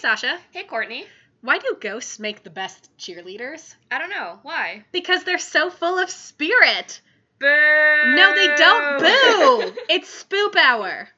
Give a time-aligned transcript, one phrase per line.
[0.00, 0.38] Sasha.
[0.50, 1.04] Hey, Courtney.
[1.42, 3.74] Why do ghosts make the best cheerleaders?
[3.90, 4.38] I don't know.
[4.42, 4.84] Why?
[4.92, 7.02] Because they're so full of spirit.
[7.38, 7.46] Boo!
[7.46, 9.78] No, they don't boo.
[9.90, 11.08] it's spoop hour.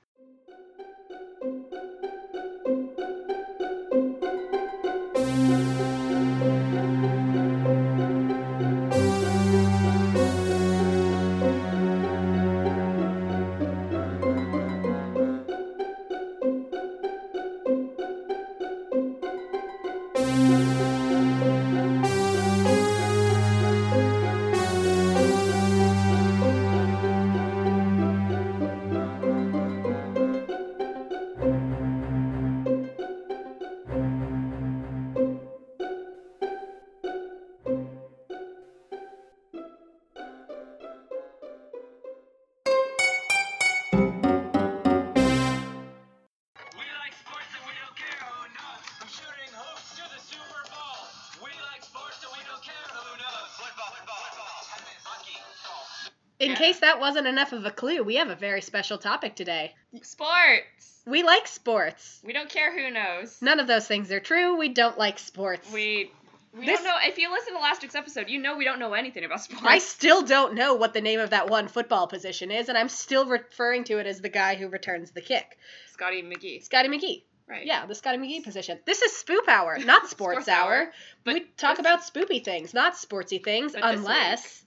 [56.62, 59.74] Case that wasn't enough of a clue, we have a very special topic today.
[60.02, 61.00] Sports.
[61.06, 62.20] We like sports.
[62.24, 63.36] We don't care who knows.
[63.42, 64.56] None of those things are true.
[64.56, 65.70] We don't like sports.
[65.72, 66.10] We
[66.56, 66.96] we This- don't know.
[67.02, 69.64] If you listen to last week's episode, you know we don't know anything about sports.
[69.66, 72.88] I still don't know what the name of that one football position is, and I'm
[72.90, 75.58] still referring to it as the guy who returns the kick.
[75.92, 76.62] Scotty McGee.
[76.62, 77.22] Scotty McGee.
[77.48, 77.66] Right.
[77.66, 78.78] Yeah, the Scotty McGee position.
[78.86, 80.74] This is Spoop Hour, not Sports, Sports Hour.
[80.74, 80.92] Hour,
[81.24, 84.62] but we talk about spoopy things, not sportsy things, unless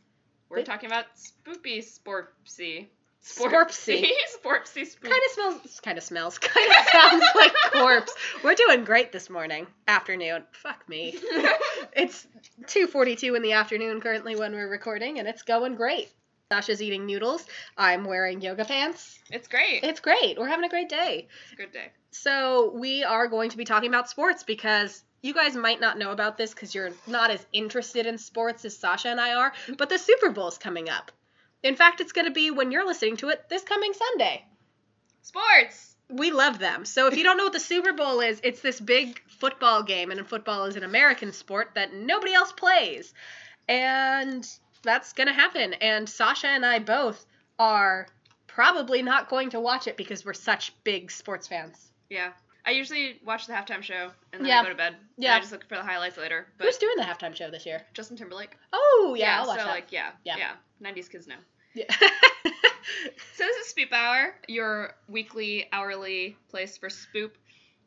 [0.50, 2.88] We're But- talking about spoopy sporpsy.
[3.24, 4.06] Sporpsy.
[4.44, 5.10] Sporpsy spoop.
[5.10, 5.80] Kind of smells.
[5.80, 6.38] Kind of smells.
[6.40, 8.14] Kind of sounds like corpse.
[8.44, 10.44] We're doing great this morning, afternoon.
[10.54, 11.18] Fuck me.
[11.98, 12.28] It's
[12.66, 16.10] 2:42 in the afternoon currently when we're recording, and it's going great.
[16.52, 17.44] Sasha's eating noodles.
[17.76, 19.18] I'm wearing yoga pants.
[19.32, 19.84] it's great.
[19.84, 20.38] It's great.
[20.38, 21.28] We're having a great day.
[21.46, 21.88] It's a good day.
[22.12, 26.12] So we are going to be talking about sports because you guys might not know
[26.12, 29.74] about this because you're not as interested in sports as Sasha and I are, mm-hmm.
[29.74, 31.12] but the Super Bowl's coming up.
[31.64, 34.46] In fact, it's going to be when you're listening to it this coming Sunday.
[35.24, 35.96] Sports.
[36.10, 36.86] We love them.
[36.86, 40.12] So if you don't know what the Super Bowl is, it's this big football game,
[40.12, 43.16] and football is an American sport that nobody else plays.
[43.68, 44.48] And
[44.86, 45.74] that's to happen.
[45.74, 47.26] And Sasha and I both
[47.60, 48.08] are
[48.48, 51.92] probably not going to watch it because we're such big sports fans.
[52.10, 52.32] Yeah.
[52.66, 54.62] I usually watch the halftime show and then Yeah.
[54.62, 54.96] I go to bed.
[55.18, 55.36] Yeah.
[55.36, 56.48] I just look for the highlights later.
[56.58, 57.82] But Who's doing the halftime show this year?
[57.94, 58.58] Justin Timberlake.
[58.74, 59.72] Oh, yeah, I'll watch so that.
[59.72, 60.38] like yeah, Yeah.
[60.38, 60.52] yeah.
[60.92, 61.36] 90s kids know.
[61.74, 61.86] Yeah.
[63.34, 67.32] So this is Spoop Hour, your weekly, hourly place for Spoop.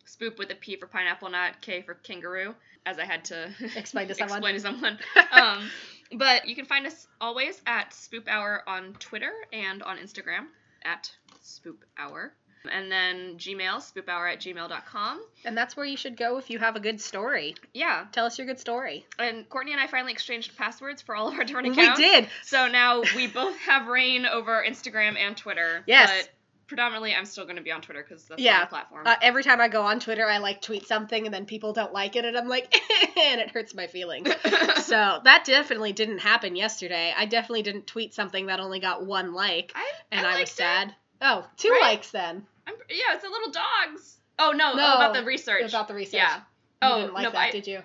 [0.07, 2.55] Spoop with a P for pineapple, not K for kangaroo,
[2.85, 4.39] as I had to Explain to someone.
[4.45, 4.99] explain to someone.
[5.33, 5.71] um,
[6.17, 10.47] but you can find us always at Spoop Hour on Twitter and on Instagram
[10.85, 11.11] at
[11.45, 12.33] Spoop Hour.
[12.71, 15.23] And then Gmail, spoophour at gmail.com.
[15.45, 17.55] and that's where you should go if you have a good story.
[17.73, 18.07] Yeah.
[18.13, 19.07] Tell us your good story.
[19.19, 21.99] And Courtney and I finally exchanged passwords for all of our different accounts.
[21.99, 22.29] We did.
[22.43, 25.85] So now we both have reign over Instagram and Twitter.
[25.87, 26.11] Yes.
[26.11, 26.31] But
[26.69, 28.61] predominantly, I'm still going to be on Twitter because that's Yeah.
[28.61, 29.07] my platform.
[29.07, 31.93] Uh, every time I go on Twitter, I like tweet something and then people don't
[31.93, 32.73] like it, and I'm like,
[33.19, 34.29] and it hurts my feelings.
[34.85, 37.13] so that definitely didn't happen yesterday.
[37.17, 40.39] I definitely didn't tweet something that only got one like, I, and I I, was
[40.39, 40.55] liked it.
[40.57, 40.95] sad.
[41.21, 41.81] Oh, two Right?
[41.83, 42.47] likes then.
[42.67, 44.17] I'm, yeah, it's the little dogs.
[44.39, 45.69] Oh no, No, oh, about the research.
[45.69, 46.21] About the research.
[46.21, 46.37] Yeah.
[46.37, 46.43] You
[46.83, 47.81] Oh didn't like no, that, I, did you?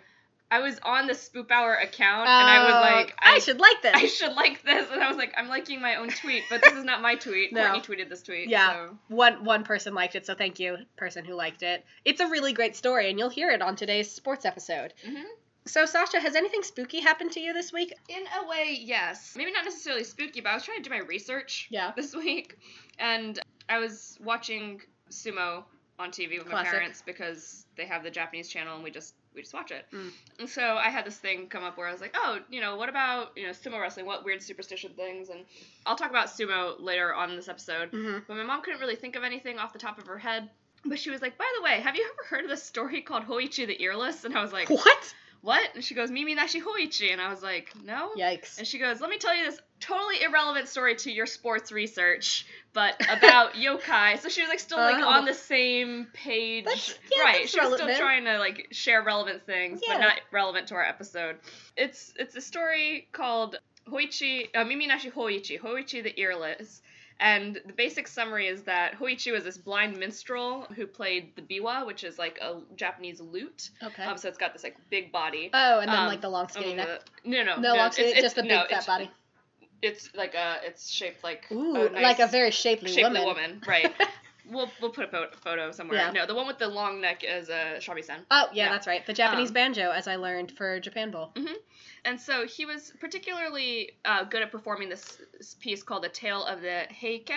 [0.53, 3.81] I was on the Spoop Hour account and I was Oh, like, I, should like
[3.81, 3.93] this.
[3.95, 6.73] I should like this, and I was like, I'm liking my own tweet, but this
[6.73, 7.51] is not my tweet.
[7.53, 7.71] No.
[7.71, 8.49] Courtney tweeted this tweet.
[8.49, 8.87] Yeah.
[8.87, 8.97] So.
[9.07, 11.83] one one person liked it, so thank you, person who liked it.
[12.05, 14.93] It's a really great story, and you'll hear it on today's sports episode.
[15.07, 15.23] Mhm.
[15.65, 17.93] So, Sasha, has anything spooky happened to you this week?
[18.09, 19.33] In a way, yes.
[19.37, 21.93] Maybe not necessarily spooky, but I was trying to do my research Yeah.
[21.95, 22.57] this week,
[22.99, 23.39] and
[23.69, 25.63] I was watching sumo
[25.99, 29.41] on TV with my parents because they have the Japanese channel and we just we
[29.41, 29.85] just watch it.
[29.93, 30.11] Mm.
[30.39, 32.75] And so I had this thing come up where I was like, oh, you know,
[32.75, 34.05] what about you know sumo wrestling?
[34.05, 35.29] What weird superstition things?
[35.29, 35.41] And
[35.85, 37.91] I'll talk about sumo later on in this episode.
[37.91, 38.19] Mm-hmm.
[38.27, 40.49] But my mom couldn't really think of anything off the top of her head.
[40.85, 43.23] But she was like, by the way, have you ever heard of this story called
[43.23, 44.25] Hoichi the Earless?
[44.25, 45.13] And I was like, What?
[45.43, 45.75] what?
[45.75, 47.11] And she goes, Mimi Nashi Hoichi.
[47.11, 48.11] And I was like, no.
[48.17, 48.57] Yikes.
[48.57, 52.45] And she goes, let me tell you this totally irrelevant story to your sports research,
[52.73, 54.19] but about yokai.
[54.19, 55.07] So she was like still like Oh.
[55.07, 56.65] on the same page.
[57.15, 57.49] Yeah, right.
[57.49, 59.95] she was still trying to like share relevant things, Yeah.
[59.95, 61.37] but not relevant to our episode.
[61.77, 63.57] It's it's a story called
[63.89, 66.81] Hoichi uh, Mimi Nashi Hoichi, Hoichi the Earless.
[67.19, 71.85] And the basic summary is that Hoichi was this blind minstrel who played the biwa,
[71.85, 73.69] which is like a Japanese lute.
[73.83, 74.03] Okay.
[74.03, 75.51] Um, so it's got this like big body.
[75.53, 76.87] oh, and then um, like the long skinny Um, neck.
[77.23, 79.11] the- no, no, No, long it's- skinny, it's- just the big no, fat body.
[79.83, 83.25] It's like a, it's shaped like Ooh, a nice, like a very shapely, shapely woman.
[83.25, 83.91] woman, right?
[84.49, 85.97] we'll we'll put a photo somewhere.
[85.99, 86.11] Yeah.
[86.11, 88.19] No, the one with the long neck is a uh, shamisen.
[88.31, 88.69] Oh yeah, Yeah.
[88.71, 89.05] that's right.
[89.05, 91.33] The Japanese Um, banjo, as I learned for Japan Bowl.
[92.05, 95.17] And so he was particularly uh, good at performing this
[95.61, 97.31] piece called The Tale of the Heike,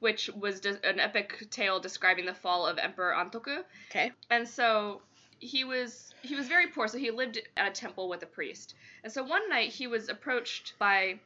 [0.00, 3.62] which was de- an epic tale describing the fall of Emperor Antoku.
[3.90, 4.12] Okay.
[4.30, 5.00] And so
[5.38, 8.74] he was he was very poor, so he lived at a temple with a priest.
[9.02, 11.18] And so one night he was approached by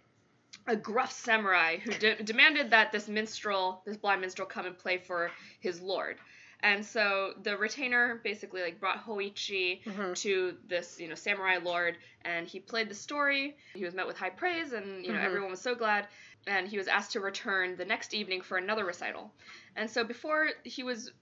[0.66, 4.98] a gruff samurai who de- demanded that this minstrel, this blind minstrel, come and play
[4.98, 5.30] for
[5.60, 6.16] his lord.
[6.60, 10.16] And so the retainer basically like brought Hoichi Mhm.
[10.22, 13.56] to this, you know, samurai lord, and he played the story.
[13.74, 15.24] He was met with high praise, and you know Mhm.
[15.24, 16.08] everyone was so glad.
[16.46, 19.34] And he was asked to return the next evening for another recital.
[19.76, 21.12] And so before he was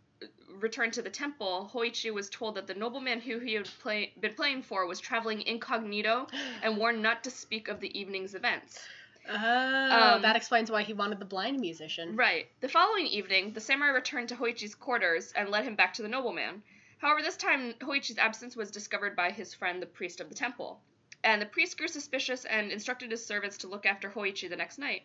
[0.48, 4.34] returned to the temple, Hoichi was told that the nobleman who he had play- been
[4.34, 6.28] playing for was traveling incognito
[6.62, 8.78] and warned not to speak of the evening's events.
[9.28, 12.16] Oh, Um, that explains why he wanted the blind musician.
[12.16, 12.48] Right.
[12.60, 16.08] The following evening, the samurai returned to Hoichi's quarters and led him back to the
[16.08, 16.62] nobleman.
[16.98, 20.80] However, this time Hoichi's absence was discovered by his friend, the priest of the temple.
[21.22, 24.78] And the priest grew suspicious and instructed his servants to look after Hoichi the next
[24.78, 25.02] night.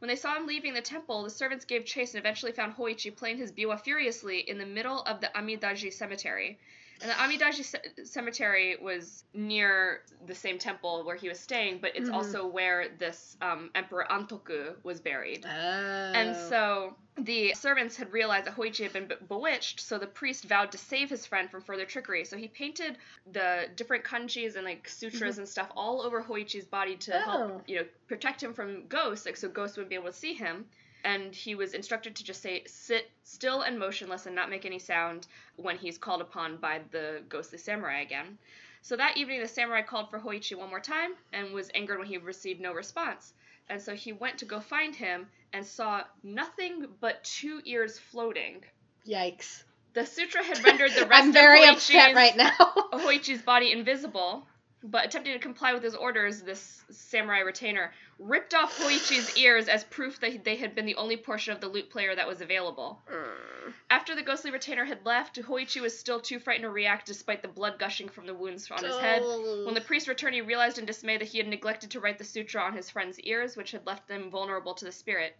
[0.00, 3.14] When they saw him leaving the temple, the servants gave chase and eventually found Hoichi
[3.14, 6.58] playing his biwa furiously in the middle of the Amidaji cemetery.
[7.02, 11.96] And the Amidaji ce- cemetery was near the same temple where he was staying, but
[11.96, 12.14] it's Mhm.
[12.14, 15.44] also where this um, Emperor Antoku was buried.
[15.44, 15.48] Oh.
[15.50, 20.44] And so the servants had realized that Hoichi had been be- bewitched, so the priest
[20.44, 22.24] vowed to save his friend from further trickery.
[22.24, 22.96] So he painted
[23.32, 27.20] the different kanjis and like sutras and stuff all over Hoichi's body to Oh.
[27.24, 30.34] help, you know, protect him from ghosts, like so ghosts wouldn't be able to see
[30.34, 30.68] him.
[31.04, 34.78] And he was instructed to just say, sit still and motionless and not make any
[34.78, 35.26] sound
[35.56, 38.38] when he's called upon by the ghostly samurai again.
[38.82, 42.08] So that evening, the samurai called for Hoichi one more time and was angered when
[42.08, 43.32] he received no response.
[43.68, 48.64] And so he went to go find him and saw nothing but two ears floating.
[49.06, 49.62] Yikes.
[49.94, 52.50] The sutra had rendered the rest I'm very of upset Hoichi's, right now.
[52.92, 54.46] Hoichi's body invisible,
[54.82, 59.84] but attempting to comply with his orders, this samurai retainer ripped off Hoichi's ears as
[59.84, 63.00] proof that they had been the only portion of the lute player that was available.
[63.10, 63.72] Mm.
[63.90, 67.48] After the ghostly retainer had left, Hoichi was still too frightened to react despite the
[67.48, 69.22] blood gushing from the wounds on his head.
[69.22, 72.24] When the priest returned, he realized in dismay that he had neglected to write the
[72.24, 75.36] sutra on his friend's ears, which had left them vulnerable to the spirit.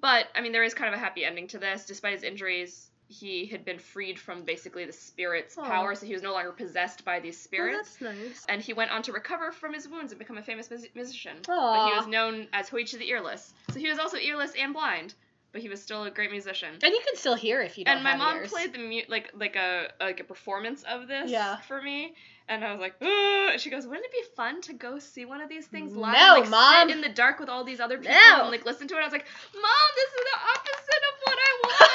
[0.00, 1.86] But, I mean, there is kind of a happy ending to this.
[1.86, 5.64] Despite his injuries, he had been freed from basically the spirit's Aw.
[5.64, 7.96] power, so he was no longer possessed by these spirits.
[8.00, 8.46] Oh, that's nice.
[8.48, 11.38] and he went on to recover from his wounds and become a famous mus- musician.
[11.46, 13.52] But he was known as Hoichi the Earless.
[13.72, 15.14] So he was also earless and blind,
[15.52, 16.68] but he was still a great musician.
[16.82, 18.50] And you can still hear if you don't And my mom ears.
[18.50, 21.56] played the mu- like like a like a performance of this Yeah.
[21.62, 22.12] for me,
[22.46, 23.08] and I was like, Ugh.
[23.52, 26.12] And she goes, "Wouldn't it be fun to go see one of these things live?
[26.12, 26.88] No, like, Mom.
[26.88, 28.42] Sit in the dark with all these other people No.
[28.42, 29.24] and like listen to it." I was like,
[29.54, 31.94] "Mom, this is the opposite of what I want."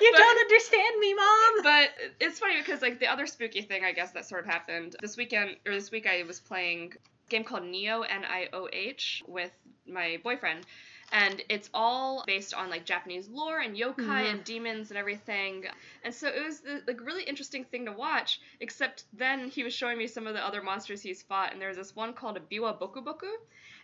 [0.02, 1.62] you But- don't understand me, mom.
[1.62, 1.88] but
[2.20, 5.16] it's funny because like the other spooky thing I guess that sort of happened this
[5.16, 6.92] weekend or this week I was playing
[7.26, 9.50] a game called Nioh N I O H with
[9.86, 10.66] my boyfriend
[11.12, 14.30] and it's all based on like Japanese lore and yokai Mhm.
[14.30, 15.64] and demons and everything.
[16.04, 18.40] And so it was the like really interesting thing to watch.
[18.60, 21.66] Except then he was showing me some of the other monsters he's fought, and there
[21.68, 23.28] was this one called a Biwa Boku Boku,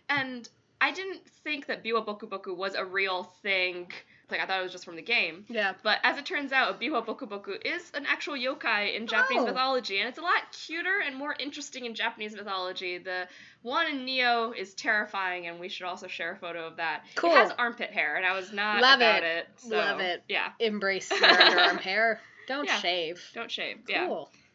[0.07, 0.47] and
[0.79, 3.91] I didn't think that Biwa Boku Boku was a real thing.
[4.29, 5.45] Like I thought it was just from the game.
[5.47, 5.73] yeah.
[5.83, 9.45] But as it turns out, Biwa Boku Boku is an actual yokai in Japanese Oh.
[9.45, 12.97] mythology, and it's a lot cuter and more interesting in Japanese mythology.
[12.97, 13.27] The
[13.61, 17.03] one in Nioh is terrifying, and we should also share a photo of that.
[17.15, 17.31] Cool.
[17.31, 19.47] It has armpit hair, and I was not Love about it.
[19.47, 19.47] it.
[19.57, 20.23] so, Love it.
[20.27, 22.19] Yeah, Embrace your underarm hair.
[22.47, 22.79] Don't Yeah.
[22.79, 23.21] shave.
[23.33, 23.77] don't shave.
[23.87, 24.07] Yeah.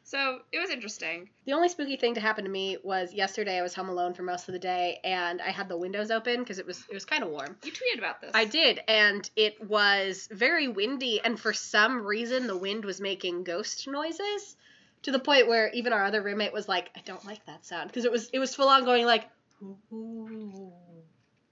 [0.05, 1.31] So it was interesting.
[1.47, 3.59] The only spooky thing to happen to me was yesterday.
[3.59, 6.41] I was home alone for most of the day, and I had the windows open
[6.41, 7.57] because it was it was kind of warm.
[7.63, 8.33] You tweeted about this.
[8.35, 13.45] I did, and it was very windy, and for some reason the wind was making
[13.45, 14.57] ghost noises
[15.03, 17.89] to the point where even our other roommate was like, "I don't like that sound,"
[17.89, 19.29] because it was it was full on going like.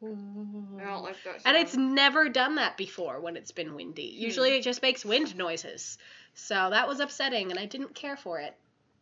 [0.03, 1.43] I don't like that.
[1.45, 4.15] And it's never done that before when it's been windy.
[4.17, 4.57] Usually hmm.
[4.57, 5.99] it just makes wind noises.
[6.35, 8.57] So that was upsetting and I didn't care for it.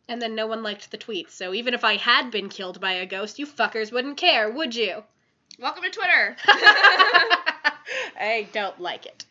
[0.09, 1.31] And then no one liked the tweet.
[1.31, 4.75] So even if I had been killed by a ghost, you fuckers wouldn't care, would
[4.75, 5.03] you?
[5.59, 6.35] Welcome to Twitter.
[8.19, 9.25] I don't like it.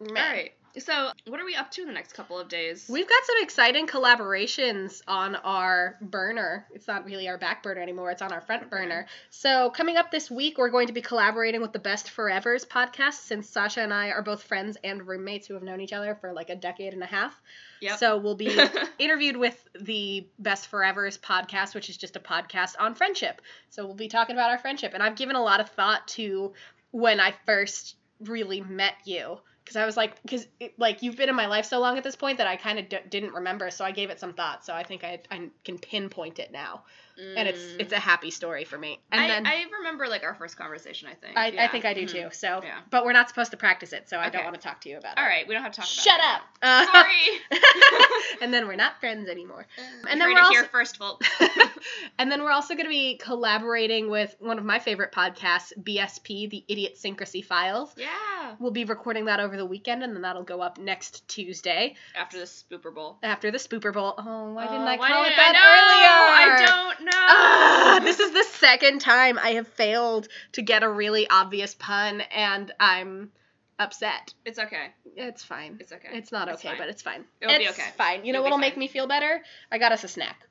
[0.00, 0.52] All right.
[0.78, 2.86] So what are we up to in the next couple of days?
[2.88, 6.66] We've got some exciting collaborations on our burner.
[6.74, 9.06] It's not really our back burner anymore, it's on our front burner.
[9.30, 13.14] So, coming up this week, we're going to be collaborating with the Best Forevers podcast
[13.14, 16.32] since Sasha and I are both friends and roommates who have known each other for
[16.32, 17.40] like a decade and a half.
[17.80, 17.98] Yep.
[17.98, 18.58] So, we'll be
[18.98, 23.42] interviewed with the Best Forevers podcast, which is just a podcast on friendship.
[23.70, 24.92] So, we'll be talking about our friendship.
[24.94, 26.52] And I've given a lot of thought to
[26.90, 31.34] when I first really met you because I was like, because like you've been in
[31.34, 33.84] my life so long at this point that I kind of d- didn't remember, so
[33.84, 34.64] I gave it some thought.
[34.64, 36.84] So I think I, I can pinpoint it now,
[37.18, 37.80] and it's Mm.
[37.80, 39.00] it's a happy story for me.
[39.12, 41.08] And I, then I remember like our first conversation.
[41.08, 41.36] I think.
[41.36, 42.10] I, I think I do Mhm.
[42.10, 42.28] too.
[42.32, 42.78] So, Yeah.
[42.90, 44.98] but we're not supposed to practice it, so I don't want to talk to you
[44.98, 45.28] about All it.
[45.28, 45.88] right, we don't have to talk.
[45.88, 46.42] Shut it up.
[46.62, 46.82] now.
[46.82, 47.60] Uh, Sorry.
[48.42, 49.66] and then we're not friends anymore.
[49.78, 51.28] and And then we're we're here first, folks.
[52.18, 56.48] and then we're also going to be collaborating with one of my favorite podcasts, BSP,
[56.50, 57.92] the Idiosyncrasy Files.
[57.96, 58.10] yeah.
[58.58, 62.38] We'll be recording that over the weekend, and then that'll go up next Tuesday After
[62.38, 63.18] the Spooper Bowl.
[63.22, 64.14] after the Spooper Bowl.
[64.18, 66.54] Oh, why didn't Oh, I call it that earlier?
[66.54, 67.10] I know, I don't know.
[67.12, 72.20] Ah, this is the second time I have failed to get a really obvious pun,
[72.22, 73.30] and I'm
[73.78, 74.34] upset.
[74.44, 74.88] It's okay.
[75.16, 75.78] It's fine.
[75.80, 76.08] It's okay.
[76.12, 76.78] It's not It's okay, fine.
[76.78, 77.24] but it's fine.
[77.40, 77.90] It'll be it's okay.
[77.96, 78.24] fine.
[78.24, 79.42] You know It'll what'll make me feel better?
[79.70, 80.46] I got us a snack.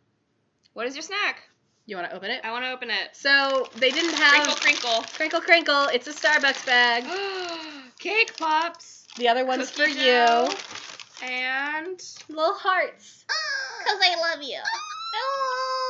[0.74, 1.43] What is your snack?
[1.86, 2.41] You want to open it?
[2.43, 3.10] I want to open it.
[3.13, 5.05] So they didn't have Crinkle, crinkle.
[5.15, 5.88] crinkle crinkle.
[5.93, 7.03] It's a Starbucks bag.
[8.00, 9.05] Cake pops.
[9.17, 11.27] The other one's for dough, you.
[11.27, 13.25] And Little hearts.
[13.83, 14.60] Because I love you.
[15.15, 15.82] Oh,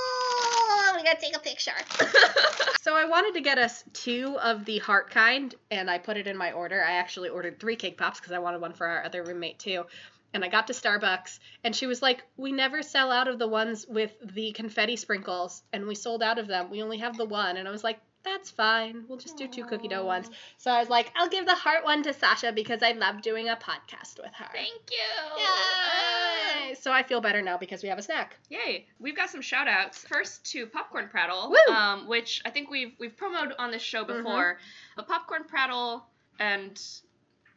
[1.04, 1.72] we gotta take a picture.
[2.82, 6.28] So I wanted to get us two of the heart kind, and I put it
[6.28, 6.84] in my order.
[6.84, 9.86] I actually ordered three cake pops because I wanted one for our other roommate too.
[10.34, 13.48] And I got to Starbucks, and she was like, "We never sell out of the
[13.48, 16.70] ones with the confetti sprinkles, and we sold out of them.
[16.70, 19.06] We only have the one." And I was like, "That's fine.
[19.08, 21.84] We'll just do two cookie dough ones." So I was like, "I'll give the heart
[21.84, 25.44] one to Sasha because I love doing a podcast with her." thank you.
[25.44, 26.76] Yay!
[26.76, 28.38] So I feel better now because we have a snack.
[28.50, 28.88] Yay!
[29.00, 30.06] We've got some shout outs.
[30.08, 34.60] First to Popcorn Prattle, um, which I think we've we've promoted on this show before.
[34.96, 36.06] But Popcorn Prattle
[36.40, 36.82] and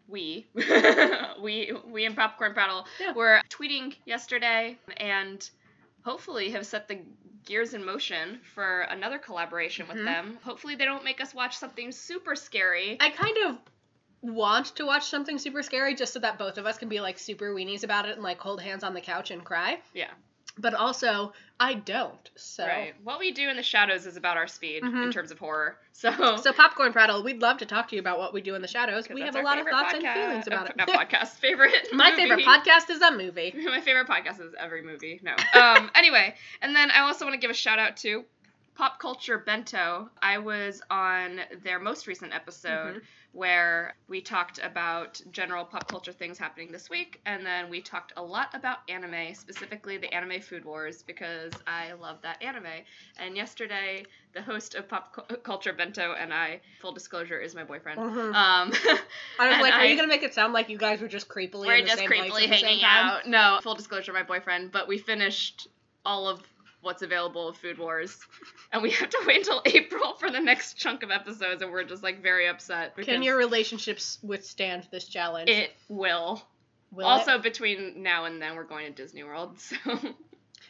[0.09, 0.47] we
[1.43, 3.13] we we and Popcorn Prattle Yeah.
[3.13, 5.49] were tweeting yesterday and
[6.05, 6.99] hopefully have set the
[7.47, 9.95] gears in motion for another collaboration Mhm.
[9.95, 10.39] with them.
[10.43, 12.97] Hopefully they don't make us watch something super scary.
[13.01, 13.59] I kind of
[14.23, 17.19] want to watch something super scary just so that both of us can be like
[17.19, 19.81] super weenies about it and like hold hands on the couch and cry.
[19.95, 20.11] Yeah.
[20.59, 22.31] But also, I don't.
[22.37, 22.95] So, Right.
[23.05, 25.13] What we do in the shadows is about our speed in Mhm.
[25.13, 25.77] terms of horror.
[25.97, 28.61] So so popcorn prattle, we'd love to talk to you about what we do in
[28.61, 29.09] the shadows.
[29.09, 30.77] We have a lot of thoughts and feelings about uh, it.
[30.77, 31.29] Not podcast.
[31.41, 31.89] Favorite.
[31.95, 32.23] My movie.
[32.23, 33.55] favorite podcast is a movie.
[33.65, 35.21] My favorite podcast is every movie.
[35.23, 35.35] No.
[35.59, 35.91] Um.
[35.95, 38.27] anyway, and then I also want to give a shout out to
[38.75, 40.11] Pop Culture Bento.
[40.23, 43.03] I was on their most recent episode Mhm.
[43.37, 48.15] Where we talked about general pop culture things happening this week, and then we talked
[48.17, 52.65] a lot about anime, specifically the anime Food Wars, because I love that anime.
[53.19, 57.65] And yesterday, the host of Pop Cu- Culture Bento and I, full disclosure, is my
[57.65, 58.01] boyfriend.
[58.01, 58.35] Mhm.
[58.35, 58.73] Um,
[59.39, 61.29] I was like, are I- you gonna make it sound like you guys were just
[61.29, 63.07] creepily we're in the just same place creepily at the same hanging time?
[63.11, 63.27] out.
[63.29, 64.73] No, full disclosure, my boyfriend.
[64.73, 65.69] But we finished
[66.07, 66.41] all of
[66.87, 68.19] what's available of Food Wars,
[68.73, 71.85] and we have to wait until April for the next chunk of episodes, and we're
[71.85, 75.51] just like very upset Can your relationships withstand this challenge?
[75.51, 76.43] it will.
[76.93, 77.09] Will it?
[77.09, 79.77] also, between now and then, we're going to Disney World, so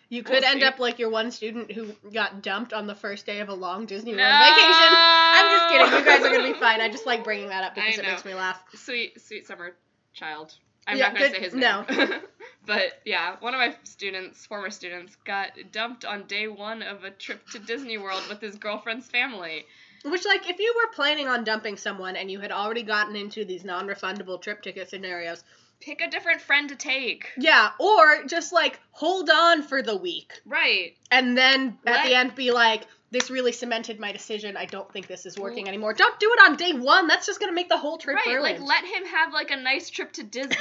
[0.09, 0.67] you we'll could end see.
[0.67, 3.87] up like your one student who got dumped on the first day of a long
[3.87, 4.39] Disney World no!
[4.41, 4.89] vacation.
[4.91, 5.99] I'm just kidding.
[5.99, 6.81] You guys are gonna be fine.
[6.81, 8.61] I just like bringing that up because it makes me laugh.
[8.75, 9.77] Sweet, sweet summer
[10.15, 10.55] child.
[10.87, 11.61] I'm Yeah, not gonna say his name.
[11.63, 11.85] no.
[12.67, 17.11] but yeah, one of my students, former students, got dumped on day one of a
[17.11, 19.67] trip to Disney World with his girlfriend's family.
[20.05, 23.45] Which, like, if you were planning on dumping someone and you had already gotten into
[23.45, 25.43] these non-refundable trip ticket scenarios,
[25.81, 27.29] Pick a different friend to take.
[27.39, 30.97] yeah, or just like hold on for the week Right.
[31.11, 34.57] and then at Let- the end be like, "This really cemented my decision.
[34.57, 37.07] I don't think this is working anymore." Don't do it on day one.
[37.07, 38.27] That's just gonna make the whole trip right.
[38.27, 38.43] ruined.
[38.43, 40.57] Like let him have like a nice trip to Disney.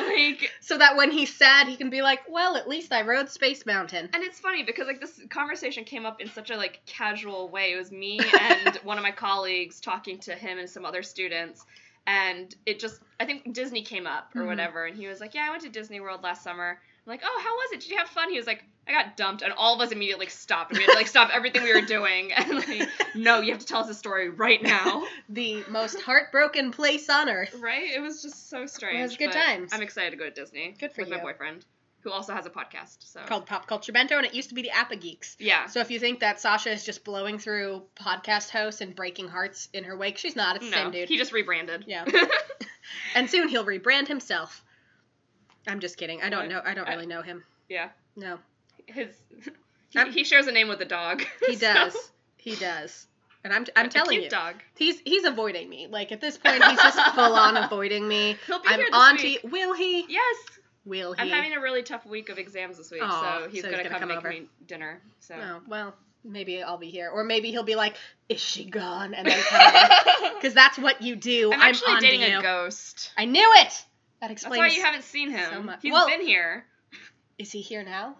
[0.00, 3.28] like so that when he's sad, he can be like, "Well, at least I rode
[3.30, 6.80] Space Mountain." and it's funny because like this conversation came up in such a like
[6.86, 7.72] casual way.
[7.72, 11.64] It was me and one of my colleagues talking to him and some other students
[12.06, 14.46] and it just I think Disney came up or Mhm.
[14.46, 17.22] whatever and he was like, "Yeah, I went to Disney World last summer." I'm like,
[17.24, 17.80] "Oh, how was it?
[17.80, 20.26] Did you have fun?" He was like, "I got dumped." And all of us immediately
[20.26, 20.70] like, stopped.
[20.70, 23.60] And we had to like stop everything we were doing and like, "No, you have
[23.60, 27.54] to tell us the story right now." the most heartbroken place on earth.
[27.58, 27.90] Right?
[27.90, 28.98] It was just so strange.
[28.98, 29.72] It was good but times.
[29.72, 30.74] I'm excited to go to Disney.
[30.78, 31.64] Good for with my boyfriend,
[32.02, 32.96] who also has a podcast.
[33.00, 35.36] So Called Pop Culture Bento, and it used to be the Appa Geeks.
[35.38, 39.28] yeah, So if you think that Sasha is just blowing through podcast hosts and breaking
[39.28, 40.56] hearts in her wake, she's not.
[40.56, 41.08] It's the no, same dude.
[41.08, 41.84] he just rebranded.
[41.86, 42.04] Yeah.
[43.14, 44.64] and soon he'll rebrand himself.
[45.68, 46.22] I'm just kidding.
[46.22, 46.62] I don't know.
[46.64, 47.44] I don't really know him.
[47.68, 48.38] yeah, No,
[48.86, 49.08] his
[49.90, 51.22] he, he shares a name with a dog.
[51.46, 52.10] he so- does.
[52.36, 53.06] He does.
[53.42, 54.56] And I'm I'm telling you, dog.
[54.76, 55.86] he's he's avoiding me.
[55.90, 58.36] Like at this point, he's just full on avoiding me.
[58.46, 59.38] He'll be I'm here this auntie.
[59.42, 59.52] week.
[59.52, 60.04] Will he?
[60.10, 60.36] Yes,
[60.90, 61.20] Will he?
[61.22, 63.84] I'm having a really tough week of exams this week, Aw, so he's so gonna,
[63.84, 64.28] gonna come, come make over.
[64.28, 65.00] me dinner.
[65.20, 65.94] So Oh well,
[66.24, 67.94] maybe I'll be here, or maybe he'll be like,
[68.28, 69.38] "Is she gone?" And then
[70.34, 71.52] because that's what you do.
[71.52, 72.38] I'm actually on to dating you.
[72.38, 73.12] a ghost.
[73.16, 73.68] I knew it.
[74.20, 74.58] That That's explains.
[74.58, 75.48] why you haven't seen him.
[75.50, 75.78] so much.
[75.80, 76.64] He's Well- been here.
[77.38, 78.16] Is he here now?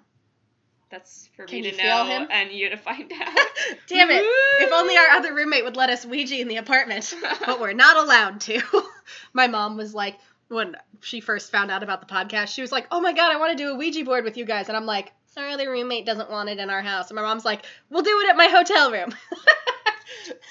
[0.90, 2.28] That's for Can me you to feel know him?
[2.32, 3.38] and you to find out.
[3.86, 4.24] Damn it!
[4.60, 7.14] If only our other roommate would let us Ouija in the apartment,
[7.46, 8.60] but we're not allowed to.
[9.32, 10.18] my mom was like,
[10.50, 13.38] when she first found out about the podcast, she was like, "Oh my god, I
[13.38, 16.04] want to do a Ouija board with you guys," and I'm like, "Our other roommate
[16.04, 18.47] doesn't want it in our house," and my mom's like, "We'll do it at my
[18.49, 19.14] hotel room,"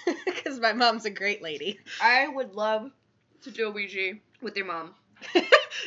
[0.25, 1.79] because my mom's a great lady.
[2.01, 2.91] I would love
[3.43, 4.95] to do a Ouija with your mom.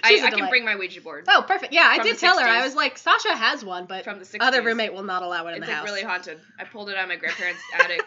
[0.04, 1.72] I, I, can bring my Ouija board Oh, perfect.
[1.72, 2.44] Yeah, I From did the tell her.
[2.46, 4.36] I was like, Sasha has one, but from the 60s.
[4.40, 5.86] other roommate will not allow it in It's the like house.
[5.86, 6.38] really haunted.
[6.58, 8.02] I pulled it out of my grandparents' attic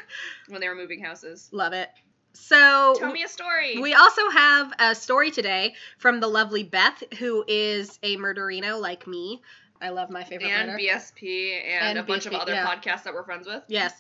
[0.50, 1.50] when they were moving houses.
[1.52, 1.90] Love it.
[2.36, 3.78] So Tell me a story.
[3.80, 9.08] We also have a story today from the lovely Beth, who is a murderino like
[9.08, 9.42] me.
[9.82, 10.80] I love my favorite and murder.
[10.80, 12.66] BSP and, And a bunch of other yeah.
[12.66, 13.64] podcasts that we're friends with.
[13.68, 13.94] yes.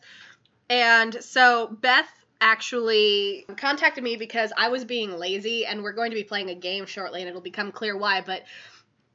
[0.70, 2.10] And so Beth
[2.42, 6.56] actually contacted me because I was being lazy, and we're going to be playing a
[6.56, 8.22] game shortly, and it'll become clear why.
[8.22, 8.44] But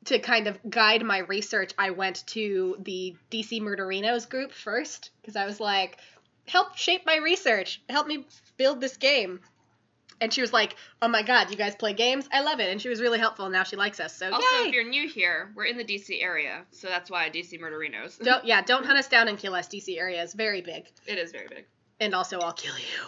[0.06, 5.36] to kind of guide my research, I went to the DC Murderinos group first because
[5.36, 5.98] I was like,
[6.46, 8.26] help shape my research, help me
[8.60, 9.40] build this game.
[10.22, 12.28] And she was like, "Oh my god, you guys play games?
[12.30, 13.46] I love it." And she was really helpful.
[13.46, 14.14] And now she likes us.
[14.14, 14.68] So Also, yay!
[14.68, 18.22] if you're new here, we're in the DC area, so that's why DC Murderinos.
[18.22, 19.66] don't yeah, don't hunt us down and kill us.
[19.68, 21.64] DC area is very big, It is very big.
[22.00, 23.02] and also I'll kill you.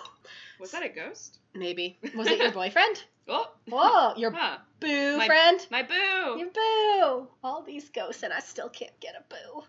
[0.58, 1.38] Was that a ghost?
[1.54, 3.04] Maybe was it your boyfriend?
[3.28, 4.56] Oh, Whoa, your huh.
[4.80, 5.60] boo My- friend.
[5.70, 6.38] My boo.
[6.38, 7.28] Your boo.
[7.44, 9.64] All these ghosts, and I still can't get a boo.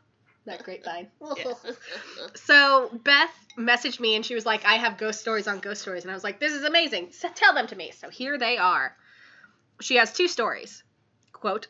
[0.45, 1.07] That grapevine.
[1.38, 1.53] Yeah.
[2.35, 6.03] So Beth messaged me and she was like, I have ghost stories on ghost stories.
[6.03, 7.12] And I was like, this is amazing.
[7.12, 7.91] So tell them to me.
[7.91, 8.95] So here they are.
[9.81, 10.83] She has two stories.
[11.31, 11.67] Quote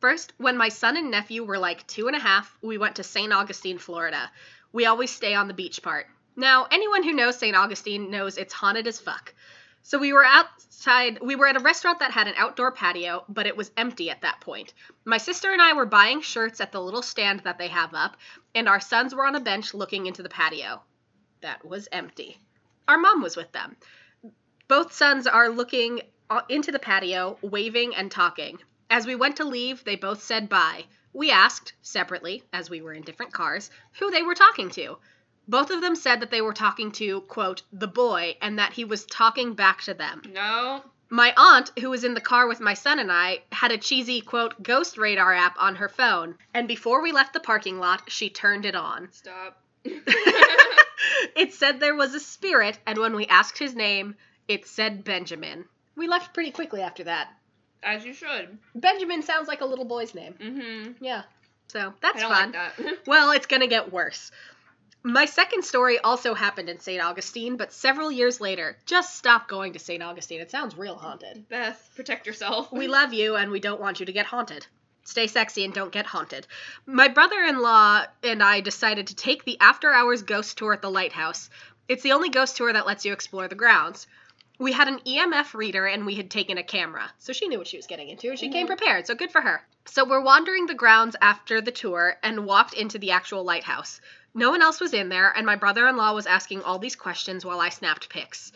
[0.00, 3.02] First, when my son and nephew were like two and a half, we went to
[3.02, 3.32] St.
[3.32, 4.30] Augustine, Florida.
[4.72, 6.06] We always stay on the beach part.
[6.36, 7.56] Now, anyone who knows St.
[7.56, 9.34] Augustine knows it's haunted as fuck.
[9.88, 13.46] So we were outside, we were at a restaurant that had an outdoor patio, but
[13.46, 14.74] it was empty at that point.
[15.04, 18.16] My sister and I were buying shirts at the little stand that they have up,
[18.52, 20.82] and our sons were on a bench looking into the patio.
[21.40, 22.40] That was empty.
[22.88, 23.76] Our mom was with them.
[24.66, 28.58] Both sons are looking uh, into the patio, waving and talking.
[28.90, 30.86] As we went to leave, they both said bye.
[31.12, 33.70] We asked, separately, as we were in different cars,
[34.00, 34.98] who they were talking to.
[35.48, 38.84] Both of them said that they were talking to, quote, the boy, and that he
[38.84, 40.22] was talking back to them.
[40.32, 40.82] No.
[41.08, 44.20] My aunt, who was in the car with my son and I, had a cheesy,
[44.20, 48.28] quote, ghost radar app on her phone, and before we left the parking lot, she
[48.28, 49.08] turned it on.
[49.12, 49.62] Stop.
[49.84, 54.16] it said there was a spirit, and when we asked his name,
[54.48, 55.66] it said Benjamin.
[55.94, 57.28] We left pretty quickly after that.
[57.84, 58.58] As you should.
[58.74, 60.34] Benjamin sounds like a little boy's name.
[60.40, 61.04] Mm-hmm.
[61.04, 61.22] Yeah.
[61.68, 62.52] So I that's don't fun.
[62.52, 62.98] like that.
[63.06, 64.32] Well, it's going to get worse.
[65.08, 67.00] My second story also happened in St.
[67.00, 68.76] Augustine, but several years later.
[68.86, 70.02] Just stop going to St.
[70.02, 70.40] Augustine.
[70.40, 71.48] It sounds real haunted.
[71.48, 72.72] Beth, protect yourself.
[72.72, 74.66] We love you and we don't want you to get haunted.
[75.04, 76.48] Stay sexy and don't get haunted.
[76.86, 80.82] My brother in law and I decided to take the after hours ghost tour at
[80.82, 81.50] the lighthouse.
[81.86, 84.08] It's the only ghost tour that lets you explore the grounds.
[84.58, 87.68] We had an EMF reader and we had taken a camera, so she knew what
[87.68, 88.74] she was getting into and she came mm-hmm.
[88.74, 89.62] prepared, so good for her.
[89.84, 94.00] So we're wandering the grounds after the tour and walked into the actual lighthouse.
[94.36, 96.94] No one else was in there, and my brother in law was asking all these
[96.94, 98.52] questions while I snapped pics.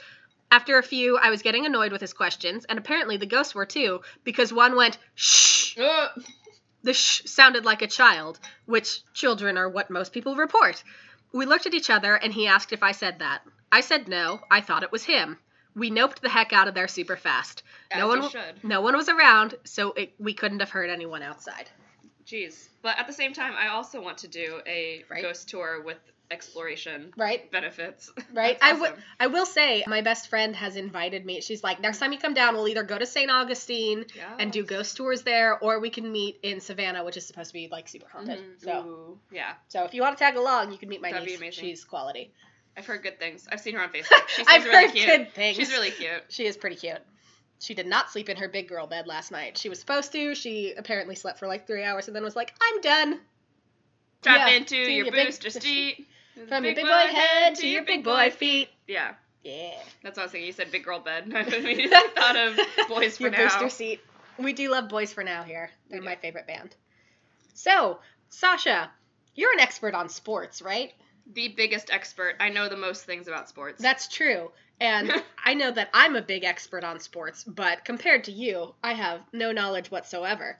[0.50, 3.64] After a few, I was getting annoyed with his questions, and apparently the ghosts were
[3.64, 5.78] too, because one went, shh.
[5.78, 6.22] Ugh.
[6.82, 10.84] The shh sounded like a child, which children are what most people report.
[11.32, 13.40] We looked at each other, and he asked if I said that.
[13.72, 15.38] I said no, I thought it was him.
[15.74, 17.62] We noped the heck out of there super fast.
[17.90, 18.30] As no one,
[18.62, 21.70] no one was around, so it, we couldn't have heard anyone outside.
[22.30, 22.68] Jeez.
[22.82, 25.22] But at the same time, I also want to do a Right.
[25.22, 25.98] ghost tour with
[26.30, 27.50] exploration Right?
[27.50, 28.10] benefits.
[28.32, 28.58] Right.
[28.60, 28.92] That's I would.
[29.18, 31.40] I will say, my best friend has invited me.
[31.40, 33.28] She's like, next time you come down, we'll either go to St.
[33.30, 34.04] Augustine
[34.38, 37.54] and do ghost tours there, or we can meet in Savannah, which is supposed to
[37.54, 38.38] be like super haunted.
[38.38, 38.62] Mhm.
[38.62, 41.26] So, Ooh, yeah, so if you want to tag along, you can meet my That'd
[41.26, 41.64] be amazing.
[41.64, 42.32] She's quality.
[42.76, 43.48] I've heard good things.
[43.50, 44.28] I've seen her on Facebook.
[44.28, 45.06] She seems I've really heard cute.
[45.06, 45.56] good things.
[45.56, 46.22] She's really cute.
[46.28, 47.00] She is pretty cute.
[47.60, 49.56] She did not sleep in her big girl bed last night.
[49.58, 50.34] She was supposed to.
[50.34, 53.20] She apparently slept for like three hours and then was like, "I'm done."
[54.22, 56.06] Drop Yeah, into to your, your big- booster seat.
[56.48, 58.70] From your big boy head to your big boy feet.
[58.86, 59.12] Yeah,
[59.44, 59.72] Yeah.
[60.02, 60.46] that's what I was thinking.
[60.46, 61.30] You said big girl bed.
[61.34, 63.44] I immediately thought of boys for your now.
[63.44, 64.00] booster seat.
[64.38, 65.70] We do love Boys for Now here.
[65.90, 66.74] They're my favorite band.
[67.52, 67.98] So,
[68.30, 68.90] Sasha,
[69.34, 70.92] you're an expert on sports, right?
[71.32, 72.36] The biggest expert.
[72.40, 73.80] I know the most things about sports.
[73.82, 74.50] That's true.
[74.80, 75.12] And
[75.44, 79.20] I know that I'm a big expert on sports, but compared to you, I have
[79.32, 80.58] no knowledge whatsoever.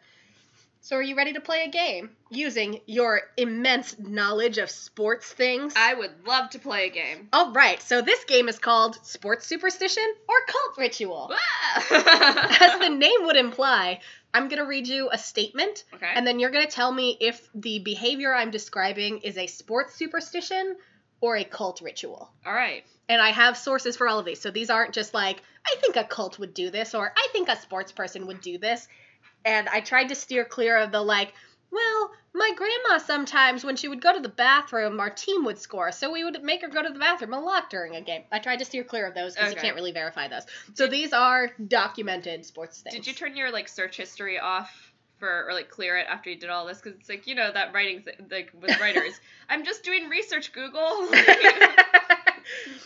[0.82, 5.74] So are you ready to play a game using your immense knowledge of sports things?
[5.76, 7.28] I would love to play a game.
[7.34, 7.80] All right.
[7.82, 11.32] So this game is called Sports Superstition or Cult Ritual.
[11.90, 14.00] As the name would imply,
[14.32, 16.10] I'm going to read you a statement okay.
[16.14, 19.96] and then you're going to tell me if the behavior I'm describing is a sports
[19.96, 20.76] superstition
[21.20, 22.30] or a cult ritual.
[22.46, 22.84] All right.
[23.08, 24.40] And I have sources for all of these.
[24.40, 27.50] So these aren't just like, I think a cult would do this or I think
[27.50, 28.88] a sports person would do this.
[29.44, 31.32] And I tried to steer clear of the like,
[31.70, 35.90] well, my grandma sometimes when she would go to the bathroom, our team would score,
[35.92, 38.22] so we would make her go to the bathroom a lot during a game.
[38.30, 39.66] I tried to steer clear of those because you Okay.
[39.66, 40.44] can't really verify those.
[40.74, 42.94] So these are documented sports things.
[42.94, 46.36] Did you turn your like search history off for or like clear it after you
[46.36, 46.80] did all this?
[46.80, 49.14] Because it's like you know that writing th- like with writers.
[49.48, 51.08] I'm just doing research, Google.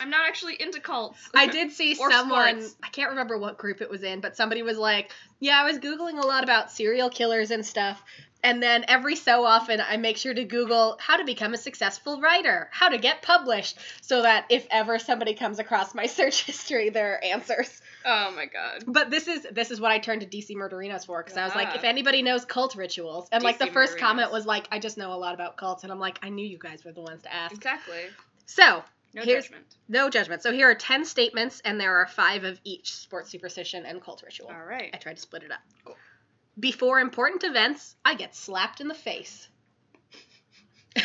[0.01, 1.19] I'm not actually into cults.
[1.35, 2.77] I did see someone, sports.
[2.83, 5.79] I can't remember what group it was in, but somebody was like, Yeah, I was
[5.79, 8.03] Googling a lot about serial killers and stuff.
[8.45, 12.21] And then every so often, I make sure to Google how to become a successful
[12.21, 16.91] writer, how to get published, so that if ever somebody comes across my search history,
[16.91, 17.81] there are answers.
[18.05, 18.85] Oh my god.
[18.87, 21.55] But this is this is what I turned to DC Murderinos for because I was
[21.55, 24.79] like, if anybody knows cult rituals, and like the DC first comment was like, I
[24.79, 27.01] just know a lot about cults, and I'm like, I knew you guys were the
[27.01, 27.55] ones to ask.
[27.55, 28.03] Exactly.
[28.45, 29.77] So No Here's- judgment.
[29.89, 30.43] no judgment.
[30.43, 34.23] So here are 10 statements, and there are five of each sports superstition and cult
[34.25, 34.49] ritual.
[34.49, 34.91] All right.
[34.93, 35.61] I tried to split it up.
[35.85, 35.97] Cool.
[36.59, 39.49] Before important events, I get slapped in the face.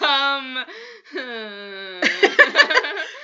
[0.00, 0.64] um.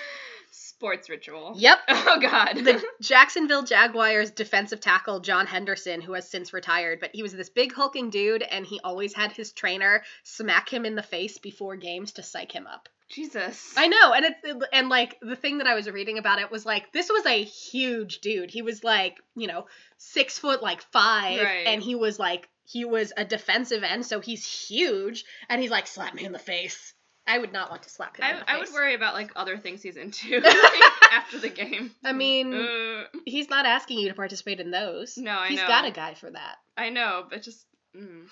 [0.83, 1.55] Sports ritual.
[1.57, 1.79] yep.
[1.89, 2.57] Oh god.
[2.57, 7.49] The Jacksonville Jaguars defensive tackle John Henderson, who has since retired, but he was this
[7.51, 11.77] big hulking dude, and he always had his trainer smack him in the face before
[11.77, 12.89] games to psych him up.
[13.09, 13.73] Jesus.
[13.77, 16.67] I know, and it's and like the thing that I was reading about it was
[16.67, 18.51] like this was a huge dude.
[18.51, 19.67] He was like you know
[19.99, 21.67] six foot like five, Right.
[21.67, 25.87] and he was like he was a defensive end, so he's huge, and he's like
[25.87, 26.93] slap me in the face.
[27.27, 28.25] I would not want to slap him.
[28.25, 30.43] in I, I would worry about like other things he's into
[31.13, 31.93] after the game.
[32.05, 35.17] I mean, Uh, he's not asking you to participate in those.
[35.17, 35.69] No, I He's know.
[35.69, 36.57] got a guy for that.
[36.77, 37.65] I know, but just
[37.97, 38.25] mm,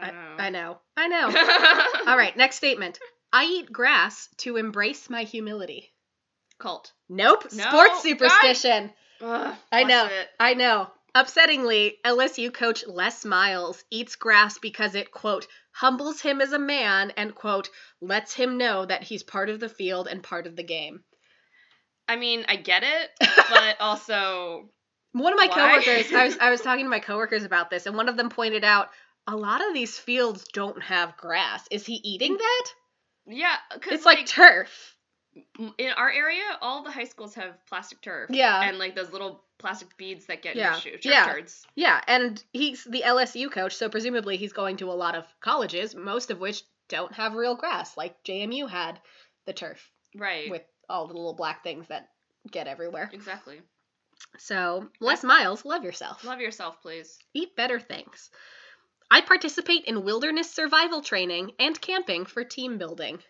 [0.00, 0.78] I I, don't know.
[0.96, 1.28] I know.
[1.34, 2.10] I know.
[2.12, 2.98] All right, next statement.
[3.32, 5.92] I eat grass to embrace my humility.
[6.58, 6.92] Cult.
[7.08, 7.46] Nope.
[7.52, 8.92] No, Sports superstition.
[9.20, 10.06] Ugh, I know.
[10.06, 10.28] it.
[10.38, 10.88] I know.
[11.14, 17.12] Upsettingly, LSU coach Les Miles eats grass because it, quote, humbles him as a man
[17.16, 17.68] and, quote,
[18.00, 21.04] lets him know that he's part of the field and part of the game.
[22.08, 23.10] I mean, I get it,
[23.50, 24.70] but also
[25.12, 25.80] One of my Why?
[25.82, 28.30] coworkers, I was, I was talking to my coworkers about this, and one of them
[28.30, 28.88] pointed out
[29.26, 31.66] a lot of these fields don't have grass.
[31.70, 32.64] Is he eating that?
[33.26, 33.56] yeah,
[33.90, 34.96] It's like, turf.
[35.78, 38.30] In our area, all the high schools have plastic turf.
[38.30, 38.62] Yeah.
[38.62, 40.68] And like those little plastic beads that get Yeah.
[40.68, 41.08] in your shoe.
[41.08, 41.32] Yeah.
[41.32, 41.66] turds.
[41.74, 45.94] Yeah, and he's the LSU coach, so presumably he's going to a lot of colleges,
[45.94, 49.00] most of which don't have real grass, like JMU had
[49.46, 50.50] the turf Right.
[50.50, 52.08] with all the little black things that
[52.50, 53.08] get everywhere.
[53.12, 53.62] Exactly.
[54.38, 56.22] So, Les Miles, love yourself.
[56.24, 57.18] Love yourself, please.
[57.34, 58.30] Eat better things.
[59.10, 63.22] I participate in wilderness survival training and camping for team building.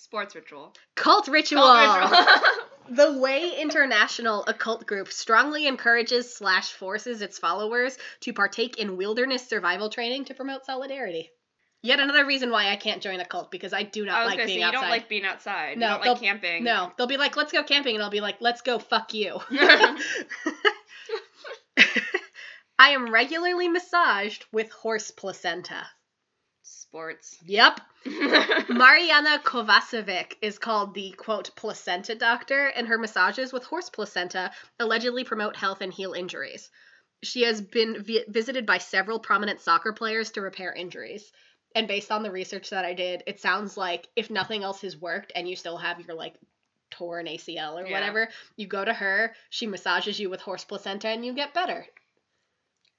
[0.00, 0.74] Sports ritual.
[0.94, 1.62] Cult ritual.
[1.62, 2.26] Cult ritual.
[2.90, 9.46] The Way International, occult group, strongly encourages slash forces its followers to partake in wilderness
[9.46, 11.30] survival training to promote solidarity.
[11.82, 14.26] Yet another reason why I can't join a cult because I do I not was
[14.28, 14.80] like gonna being say you outside.
[14.80, 15.78] don't like being outside.
[15.78, 16.64] No, you don't like camping.
[16.64, 19.38] no, they'll be like, "Let's go camping," and I'll be like, "Let's go fuck you."
[22.78, 25.86] I am regularly massaged with horse placenta.
[26.90, 27.36] Sports.
[27.44, 27.80] Yep.
[28.70, 35.22] Mariana Kovacevic is called the quote placenta doctor, and her massages with horse placenta allegedly
[35.24, 36.70] promote health and heal injuries.
[37.22, 41.30] She has been vi- visited by several prominent soccer players to repair injuries.
[41.74, 44.96] And based on the research that I did, it sounds like if nothing else has
[44.96, 46.36] worked and you still have your like
[46.90, 47.92] torn ACL or Yeah.
[47.92, 51.84] whatever, you go to her, she massages you with horse placenta, and you get better.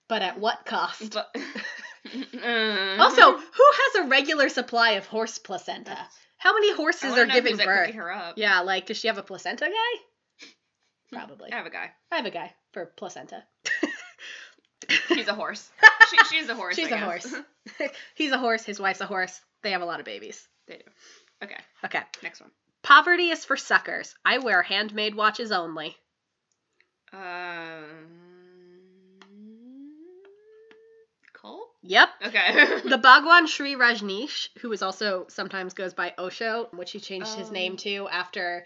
[0.07, 1.13] But at what cost?
[1.13, 1.35] but,
[2.05, 3.37] Also, who
[3.73, 5.97] has a regular supply of horse placenta?
[6.37, 7.93] How many horses wanna are giving birth?
[7.95, 8.37] her up.
[8.37, 10.47] Yeah, like, does she have a placenta guy?
[11.11, 11.51] Probably.
[11.51, 11.91] I have a guy.
[12.11, 13.43] I have a guy for placenta.
[15.09, 15.69] He's a horse.
[16.09, 16.75] She, she's a horse.
[16.77, 17.03] She's I a guess.
[17.31, 17.91] horse.
[18.15, 18.63] He's a horse.
[18.63, 19.39] His wife's a horse.
[19.61, 20.47] They have a lot of babies.
[20.67, 20.83] they do.
[21.43, 22.01] Okay, Okay.
[22.23, 22.49] next one.
[22.83, 24.15] Poverty is for suckers.
[24.25, 25.95] I wear handmade watches only.
[27.11, 28.28] Um,
[31.81, 32.09] Yep.
[32.27, 32.81] Okay.
[32.81, 37.49] The Bhagwan Shree Rajneesh, who is also sometimes goes by Osho, which he changed his
[37.49, 37.53] Oh.
[37.53, 38.65] name to after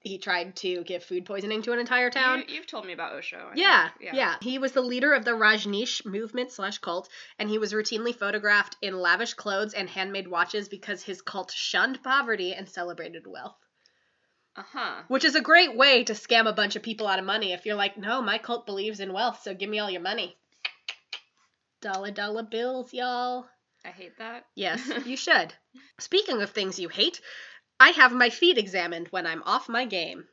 [0.00, 2.44] he tried to give food poisoning to an entire town.
[2.46, 3.38] You, have told me about Osho.
[3.38, 7.56] I Yeah, yeah, He was the leader of the Rajneesh movement slash cult, and he
[7.56, 12.68] was routinely photographed in lavish clothes and handmade watches because his cult shunned poverty and
[12.68, 13.56] celebrated wealth.
[14.54, 15.02] Uh huh.
[15.08, 17.64] Which is a great way to scam a bunch of people out of money if
[17.64, 20.36] you're like, no, my cult believes in wealth, so give me all your money.
[21.80, 23.46] Dollar dollar bills, y'all.
[23.84, 24.44] I hate that.
[24.54, 25.54] Yes, you should.
[25.98, 27.20] Speaking of things you hate,
[27.78, 30.26] I have my feet examined when I'm off my game.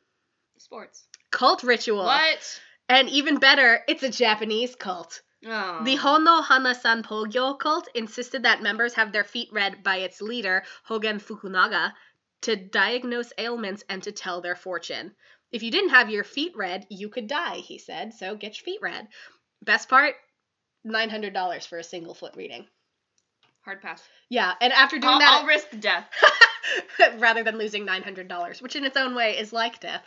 [0.57, 1.07] Sports.
[1.31, 2.03] Cult ritual.
[2.03, 2.61] What?
[2.89, 5.21] And even better, it's a Japanese cult.
[5.45, 5.83] Oh.
[5.83, 10.63] The Hono Hana Sanpogyo cult insisted that members have their feet read by its leader,
[10.89, 11.93] Hogen Fukunaga,
[12.41, 15.15] to diagnose ailments and to tell their fortune.
[15.51, 18.65] If you didn't have your feet read, you could die, he said, so get your
[18.65, 19.07] feet read.
[19.61, 20.15] Best part
[20.87, 22.65] $900 for a single foot reading.
[23.61, 24.01] Hard pass.
[24.29, 26.07] Yeah, and after doing I'll, that, I'll risk death.
[27.19, 30.03] rather than losing $900, which in its own way is like death.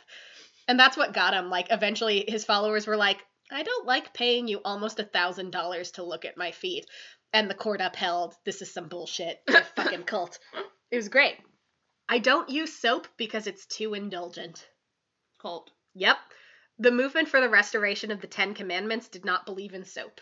[0.69, 1.51] And that's what got him.
[1.51, 3.19] Like, eventually, his followers were like,
[3.51, 6.87] I don't like paying you almost a $1,000 to look at my feet.
[7.33, 9.40] And the court upheld, this is some bullshit.
[9.49, 10.38] You're a fucking cult.
[10.90, 11.37] It was great.
[12.09, 14.66] I don't use soap because it's too indulgent.
[15.40, 15.71] Cult.
[15.95, 16.16] Yep.
[16.79, 20.21] The movement for the restoration of the Ten Commandments did not believe in soap.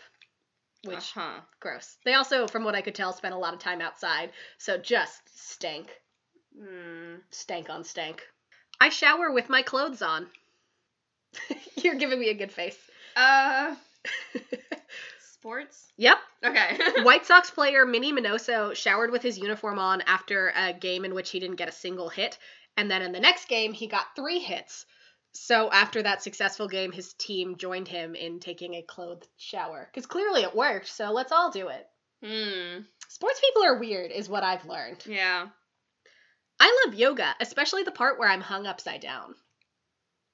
[0.85, 1.41] Which, Uh-huh.
[1.59, 1.97] gross.
[2.05, 4.31] They also, from what I could tell, spent a lot of time outside.
[4.57, 5.89] So just stank.
[6.57, 7.15] Hmm.
[7.29, 8.21] stank on stank.
[8.81, 10.27] I shower with my clothes on.
[11.75, 12.77] You're giving me a good face.
[13.15, 13.75] Uh.
[15.33, 15.91] Sports.
[15.97, 16.17] yep.
[16.43, 16.77] Okay.
[17.03, 21.29] White Sox player Minnie Minoso showered with his uniform on after a game in which
[21.29, 22.37] he didn't get a single hit.
[22.77, 24.85] And then in the next game, he got three hits.
[25.33, 29.89] So after that successful game, his team joined him in taking a clothed shower.
[29.91, 31.87] Because clearly it worked, so let's all do it.
[32.23, 32.81] Hmm.
[33.07, 35.05] Sports people are weird, is what I've learned.
[35.05, 35.47] Yeah.
[36.59, 39.35] I love yoga, especially the part where I'm hung upside down.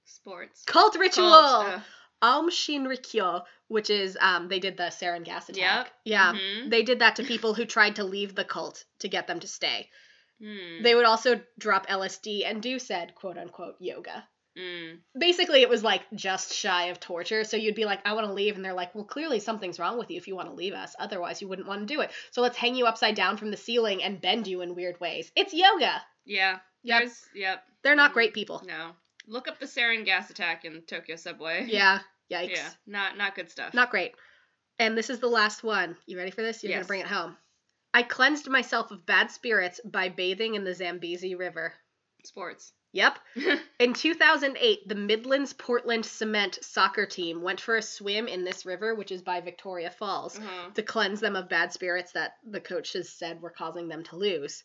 [0.06, 0.64] Sports.
[0.66, 1.30] Cult ritual!
[1.30, 1.80] Cult, uh,
[2.22, 5.86] Aum Shinrikyo, which is um they did the sarin gas attack.
[5.86, 5.88] Yep.
[6.06, 6.34] Yeah.
[6.34, 6.70] mhm.
[6.70, 9.48] They did that to people who tried to leave the cult to get them to
[9.48, 9.90] stay.
[10.42, 10.82] Hmm.
[10.84, 14.28] They would also drop LSD and do said quote unquote yoga.
[14.58, 14.96] Hmm.
[15.20, 17.44] Basically it was like just shy of torture.
[17.44, 19.98] So you'd be like, I want to leave, and they're like, Well, clearly something's wrong
[19.98, 20.96] with you if you want to leave us.
[21.00, 22.12] Otherwise you wouldn't want to do it.
[22.32, 25.32] So let's hang you upside down from the ceiling and bend you in weird ways.
[25.36, 26.02] It's yoga.
[26.26, 26.60] Yeah.
[26.84, 27.10] Yep.
[27.36, 27.64] Yep.
[27.84, 28.64] They're not great people.
[28.66, 28.92] No.
[29.28, 31.66] Look up the sarin gas attack in Tokyo subway.
[31.68, 32.00] Yeah.
[32.32, 32.52] Yikes.
[32.56, 32.70] Yeah.
[32.88, 33.74] Not not good stuff.
[33.74, 34.14] Not great.
[34.80, 35.96] And this is the last one.
[36.06, 36.64] You ready for this?
[36.64, 36.78] You're Yes.
[36.80, 37.36] gonna bring it home.
[37.94, 41.74] I cleansed myself of bad spirits by bathing in the Zambezi River.
[42.26, 42.74] sports.
[42.96, 43.20] Yep.
[43.80, 48.96] In 2008, the Midlands Portland Cement soccer team went for a swim in this river,
[48.96, 50.70] which is by Victoria Falls, uh-huh.
[50.76, 54.64] to cleanse them of bad spirits that the coaches said were causing them to lose.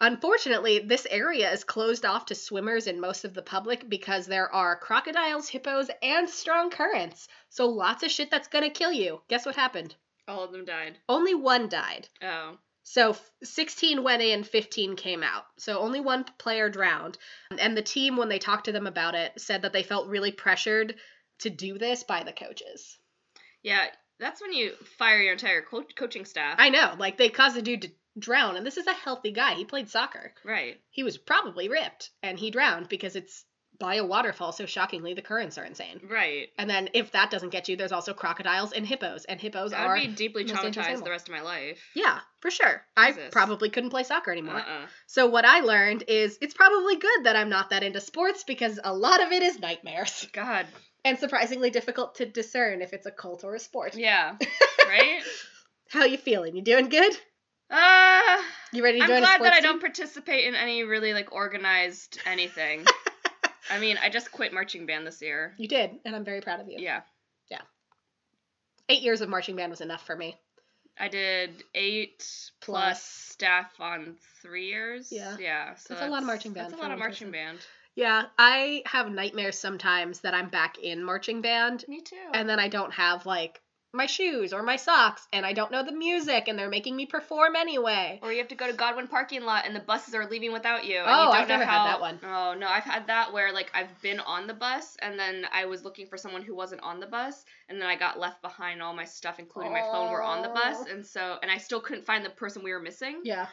[0.00, 4.54] Unfortunately, this area is closed off to swimmers and most of the public because there
[4.54, 7.26] are crocodiles, hippos, and strong currents.
[7.48, 9.20] So lots of shit that's gonna kill you.
[9.26, 9.96] Guess what happened?
[10.28, 10.96] All of them died.
[11.08, 12.08] Only one died.
[12.22, 12.58] Oh.
[12.90, 15.44] So 16 went in, 15 came out.
[15.58, 17.18] So only one player drowned.
[17.58, 20.32] And the team, when they talked to them about it, said that they felt really
[20.32, 20.94] pressured
[21.40, 22.98] to do this by the coaches.
[23.62, 23.84] Yeah.
[24.18, 26.56] That's when you fire your entire co- coaching staff.
[26.58, 29.52] I know, like they caused a dude to drown, and this is a healthy guy.
[29.54, 30.32] He played soccer.
[30.42, 30.80] right.
[30.90, 33.44] He was probably ripped, and he drowned because it's
[33.80, 34.52] by a waterfall.
[34.52, 36.00] So shockingly, the currents are insane.
[36.10, 36.48] Right.
[36.58, 39.84] And then if that doesn't get you, there's also crocodiles and hippos, and hippos I
[39.84, 41.80] are would be deeply traumatized the rest of my life.
[41.94, 42.82] yeah, for sure.
[42.96, 44.56] I probably couldn't play soccer anymore.
[44.56, 44.86] Uh-uh.
[45.06, 48.80] So what I learned is it's probably good that I'm not that into sports because
[48.82, 50.66] a lot of it is nightmares God.
[51.04, 53.94] and surprisingly difficult to discern if it's a cult or a sport.
[53.96, 54.36] Yeah.
[54.88, 55.20] right?
[55.90, 56.56] How you feeling?
[56.56, 57.16] You doing good?
[57.70, 59.62] Uh You ready to I'm join glad that I team?
[59.64, 62.84] don't participate in any really like organized anything.
[63.70, 65.54] I mean, I just quit marching band this year.
[65.58, 66.76] You did, and I'm very proud of you.
[66.78, 67.02] Yeah.
[67.50, 67.60] Yeah.
[68.88, 70.36] Eight years of marching band was enough for me.
[70.98, 72.18] I did eight
[72.60, 73.02] plus, Plus.
[73.02, 75.12] staff on three years.
[75.12, 75.36] Yeah.
[75.38, 75.74] Yeah.
[75.76, 77.32] So That's a lot of marching band That's a lot of marching person.
[77.32, 77.58] band.
[77.94, 82.16] Yeah, I have nightmares sometimes that I'm back in marching band, Me too.
[82.32, 83.60] and then I don't have like
[83.94, 87.06] my shoes or my socks, and I don't know the music, and they're making me
[87.06, 88.18] perform anyway.
[88.22, 90.84] or you have to go to Godwin parking lot and the buses are leaving without
[90.84, 90.98] you.
[90.98, 92.20] And Oh, you don't I've know never had that one.
[92.22, 95.64] Oh no, I've had that where like I've been on the bus and then I
[95.64, 98.82] was looking for someone who wasn't on the bus and then I got left behind.
[98.82, 100.86] All my stuff, including my phone, were on the bus, Oh.
[100.92, 103.20] and so and I still couldn't find the person we were missing.
[103.24, 103.46] Yeah.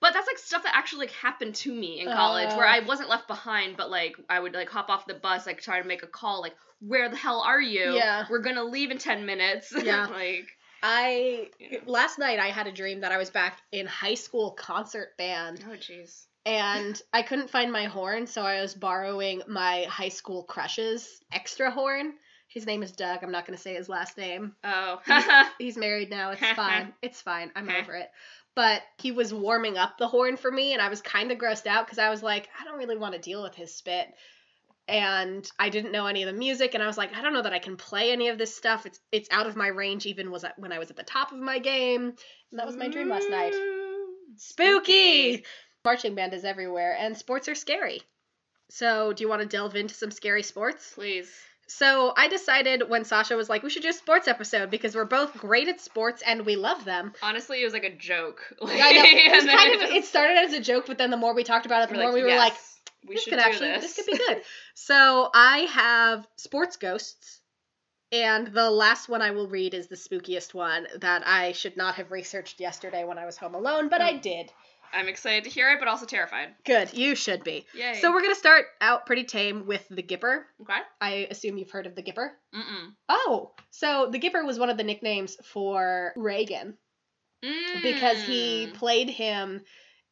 [0.00, 2.70] But that's like stuff that actually like happened to me in college, where Oh.
[2.70, 5.80] I wasn't left behind, but like I would like hop off the bus, like try
[5.80, 7.94] to make a call, like where the hell are you?
[7.94, 8.24] Yeah.
[8.30, 9.72] we're gonna leave in ten minutes.
[9.84, 10.06] Yeah.
[10.06, 10.46] like
[10.82, 11.80] I Yeah.
[11.86, 15.64] last night I had a dream that I was back in high school concert band
[15.68, 16.26] oh jeez.
[16.46, 21.70] and I couldn't find my horn, so I was borrowing my high school crush's extra
[21.72, 22.12] horn.
[22.50, 23.22] His name is Doug.
[23.22, 24.54] I'm not going to say his last name.
[24.64, 25.00] Oh.
[25.58, 26.30] He's married now.
[26.30, 26.94] It's fine.
[27.02, 27.52] It's fine.
[27.54, 28.08] I'm over it.
[28.54, 31.66] But he was warming up the horn for me, and I was kind of grossed
[31.66, 34.08] out because I was like, I don't really want to deal with his spit.
[34.88, 37.42] And I didn't know any of the music, and I was like, I don't know
[37.42, 38.86] that I can play any of this stuff.
[38.86, 41.38] It's it's out of my range, even was when I was at the top of
[41.38, 42.14] my game.
[42.50, 43.54] And that was my dream last night.
[44.36, 45.44] Spooky.
[45.84, 48.02] Marching band is everywhere, and sports are scary.
[48.70, 50.92] So, do you want to delve into some scary sports?
[50.94, 51.30] Please.
[51.68, 55.04] So I decided when Sasha was like, we should do a sports episode because we're
[55.04, 57.12] both great at sports and we love them.
[57.22, 58.40] Honestly, it was like a joke.
[58.60, 59.02] Like, I know.
[59.04, 61.66] It was kind of it started as a joke, but then the more we talked
[61.66, 62.54] about it, the more we were "Yes, like,
[63.06, 63.94] we this should could actually this.
[63.94, 64.42] this could be good.
[64.74, 67.40] so I have sports ghosts.
[68.10, 71.96] And the last one I will read is the spookiest one that I should not
[71.96, 74.18] have researched yesterday when I was home alone, but I Oh.
[74.18, 74.50] did.
[74.92, 76.48] I'm excited to hear it, but also terrified.
[76.64, 77.66] Good, you should be.
[77.74, 77.98] Yay.
[78.00, 80.42] So we're gonna start out pretty tame with the Gipper.
[80.62, 80.80] okay.
[81.00, 82.30] I assume you've heard of the Gipper.
[82.54, 82.94] Mm-mm.
[83.08, 86.76] Oh, so the Gipper was one of the nicknames for Reagan
[87.82, 88.74] because he Mm.
[88.74, 89.62] played him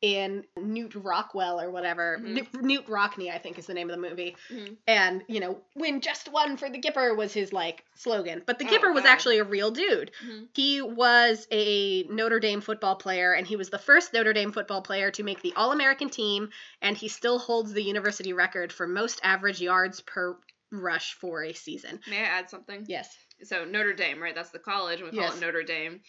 [0.03, 2.19] in Knute Rockwell or whatever.
[2.21, 2.51] Mhm.
[2.53, 4.37] Knute, Rockne, I think, is the name of the movie.
[4.51, 4.77] Mhm.
[4.87, 8.43] And you know, win just one for the Gipper was his like slogan.
[8.47, 10.11] But the Oh, Gipper was actually a real dude.
[10.25, 10.49] Mhm.
[10.55, 14.83] He was a Notre Dame football player, and he was the first Notre Dame football
[14.83, 16.51] player to make the All American team,
[16.83, 20.37] and he still holds the university record for most average yards per
[20.73, 22.01] rush for a season.
[22.09, 22.85] May I add something?
[22.89, 23.17] Yes.
[23.45, 24.35] So Notre Dame, right?
[24.35, 25.37] That's the college, and we call Yes.
[25.37, 26.01] it Notre Dame.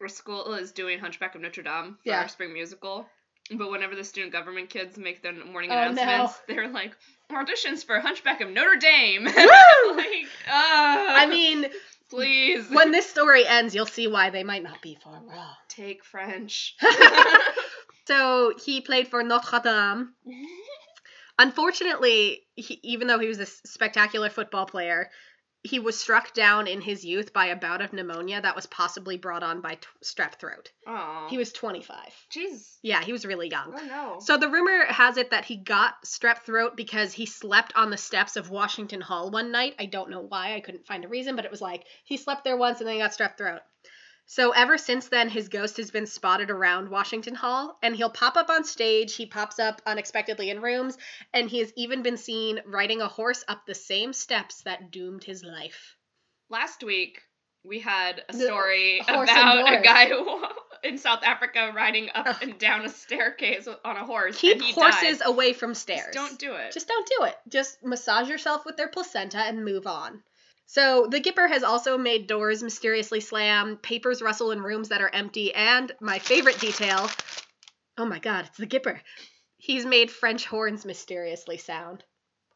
[0.00, 2.22] Our school is doing Hunchback of Notre Dame for Yeah.
[2.22, 3.06] our spring musical.
[3.50, 6.02] But whenever the student government kids make their morning Oh, no.
[6.02, 6.94] announcements, they're like,
[7.30, 9.24] auditions for Hunchback of Notre Dame.
[9.96, 11.66] Like, uh, I mean,
[12.10, 12.68] please.
[12.70, 15.54] when this story ends, you'll see why they might not be far wrong.
[15.68, 16.74] Take French.
[18.08, 20.10] So he played for Notre Dame.
[21.38, 25.10] Unfortunately, he, even though he was a spectacular football player,
[25.66, 29.16] he was struck down in his youth by a bout of pneumonia that was possibly
[29.18, 30.70] brought on by t- strep throat.
[30.86, 31.28] Aw.
[31.28, 31.96] He was 25.
[32.30, 32.76] Jeez.
[32.82, 33.74] Yeah, he was really young.
[33.76, 34.20] Oh no.
[34.20, 37.96] So the rumor has it that he got strep throat because he slept on the
[37.96, 39.74] steps of Washington Hall one night.
[39.78, 40.54] I don't know why.
[40.54, 42.94] I couldn't find a reason, but it was like he slept there once and then
[42.94, 43.60] he got strep throat.
[44.28, 48.36] So ever since then, his ghost has been spotted around Washington Hall, and he'll pop
[48.36, 49.14] up on stage.
[49.14, 50.98] He pops up unexpectedly in rooms,
[51.32, 55.22] and he has even been seen riding a horse up the same steps that doomed
[55.22, 55.96] his life.
[56.48, 57.22] Last week
[57.62, 60.44] we had a story about a guy who,
[60.84, 64.38] in South Africa riding up and down a staircase on a horse.
[64.38, 65.28] Keep and he horses died.
[65.28, 66.12] away from stairs.
[66.12, 66.72] Just don't do it.
[66.72, 67.36] Just don't do it.
[67.48, 70.22] Just massage yourself with their placenta and move on.
[70.66, 75.10] So the Gipper has also made doors mysteriously slam, papers rustle in rooms that are
[75.12, 77.08] empty, and my favorite detail
[77.98, 79.00] oh my god, it's the Gipper.
[79.56, 82.04] He's made French horns mysteriously sound.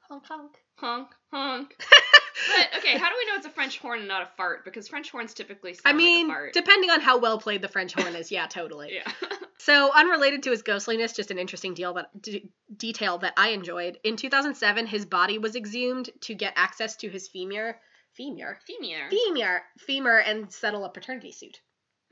[0.08, 0.52] Honk honk.
[0.76, 1.76] honk honk.
[1.78, 4.64] but okay, how do we know it's a French horn and not a fart?
[4.64, 6.52] Because French horns typically sound I mean, like a fart.
[6.52, 8.92] depending on how well played the French horn is, yeah, totally.
[8.94, 9.12] yeah.
[9.58, 13.98] So, unrelated to his ghostliness, just an interesting deal that d- detail that I enjoyed.
[14.04, 17.78] In 2007, his body was exhumed to get access to his femur,
[18.20, 19.08] femur, Femur.
[19.08, 21.58] femur, femur, and settle a paternity suit.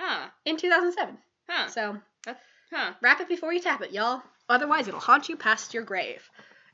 [0.01, 0.29] Huh.
[0.47, 1.18] In 2007.
[1.49, 1.68] Huh.
[1.68, 1.99] So,
[2.71, 2.92] Huh.
[3.03, 4.23] wrap it before you tap it, y'all.
[4.49, 6.29] Otherwise, it'll haunt you past your grave.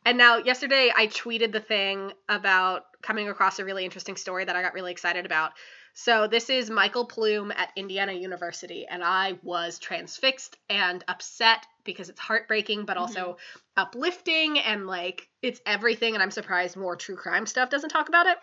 [0.04, 4.54] And now, yesterday, I tweeted the thing about coming across a really interesting story that
[4.54, 5.52] I got really excited about.
[5.94, 12.08] So, this is Michael Plume at Indiana University, and I was transfixed and upset because
[12.08, 13.80] it's heartbreaking, but also mm-hmm.
[13.80, 16.14] uplifting and like it's everything.
[16.14, 18.38] And I'm surprised more true crime stuff doesn't talk about it.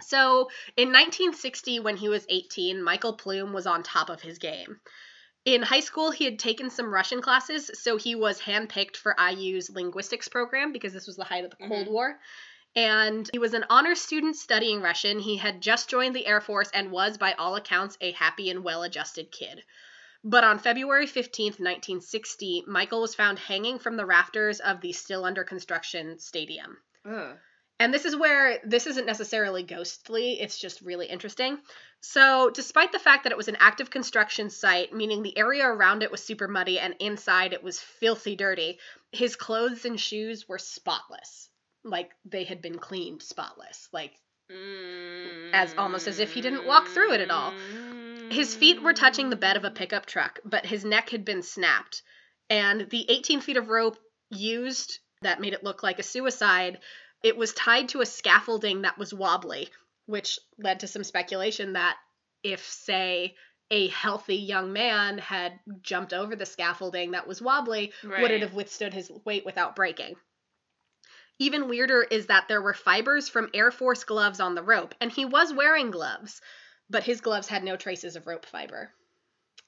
[0.00, 4.80] So, in 1960, when he was 18, Michael Plume was on top of his game.
[5.44, 9.70] In high school, he had taken some Russian classes, so he was handpicked for IU's
[9.70, 11.90] linguistics program because this was the height of the Cold Mhm.
[11.90, 12.20] War.
[12.74, 15.18] And he was an honor student studying Russian.
[15.18, 18.64] He had just joined the Air Force and was, by all accounts, a happy and
[18.64, 19.64] well adjusted kid.
[20.22, 25.24] But on February 15th, 1960, Michael was found hanging from the rafters of the still
[25.24, 26.82] under construction stadium.
[27.08, 27.38] Ugh.
[27.78, 31.58] And this is where this isn't necessarily ghostly, it's just really interesting.
[32.00, 36.02] So, despite the fact that it was an active construction site, meaning the area around
[36.02, 38.78] it was super muddy and inside it was filthy dirty,
[39.12, 41.50] his clothes and shoes were spotless.
[41.84, 43.88] Like they had been cleaned spotless.
[43.92, 44.12] Like
[45.52, 47.52] As almost as if he didn't walk through it at all.
[48.30, 51.42] his feet were touching the bed of a pickup truck, but his neck had been
[51.42, 52.02] snapped.
[52.48, 53.98] And the 18 feet of rope
[54.30, 56.78] used that made it look like a suicide,
[57.22, 59.68] it was tied to a scaffolding that was wobbly,
[60.06, 61.96] which led to some speculation that
[62.42, 63.34] if, say,
[63.70, 67.92] a healthy young man had jumped over the scaffolding that was wobbly,
[68.22, 70.14] would it have withstood his weight without breaking?
[71.38, 75.10] Even weirder is that there were fibers from Air Force gloves on the rope, and
[75.10, 76.40] he was wearing gloves,
[76.88, 78.90] but his gloves had no traces of rope fiber.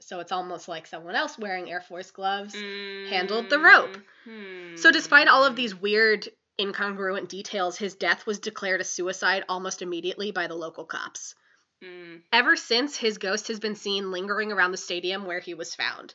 [0.00, 3.98] So it's almost like someone else wearing Air Force gloves handled the rope.
[4.26, 6.28] Mm, so, despite all of these weird,
[6.58, 11.34] incongruent details, his death was declared a suicide almost immediately by the local cops.
[11.82, 12.22] Mm.
[12.32, 16.14] Ever since, his ghost has been seen lingering around the stadium where he was found.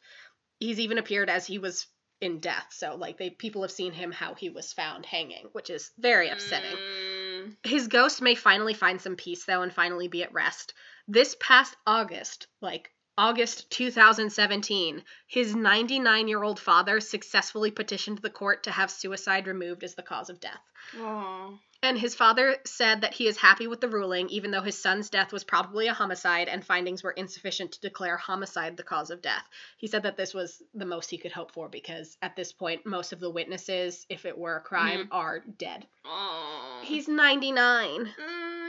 [0.59, 1.87] He's even appeared as he was
[2.21, 5.69] in death, so like they people have seen him how he was found hanging, which
[5.69, 6.77] is very upsetting.
[6.77, 7.57] Mm.
[7.63, 10.73] His ghost may finally find some peace though and finally be at rest.
[11.07, 18.63] This past August, like August 2017, his 99 year old father successfully petitioned the court
[18.63, 20.61] to have suicide removed as the cause of death.
[20.99, 21.51] Aw.
[21.83, 25.09] And his father said that he is happy with the ruling, even though his son's
[25.09, 29.21] death was probably a homicide and findings were insufficient to declare homicide the cause of
[29.21, 29.43] death.
[29.77, 32.85] He said that this was the most he could hope for because at this point,
[32.85, 35.85] most of the witnesses, if it were a crime, are dead.
[36.05, 36.79] Aw.
[36.83, 38.05] He's 99.
[38.05, 38.62] Mm.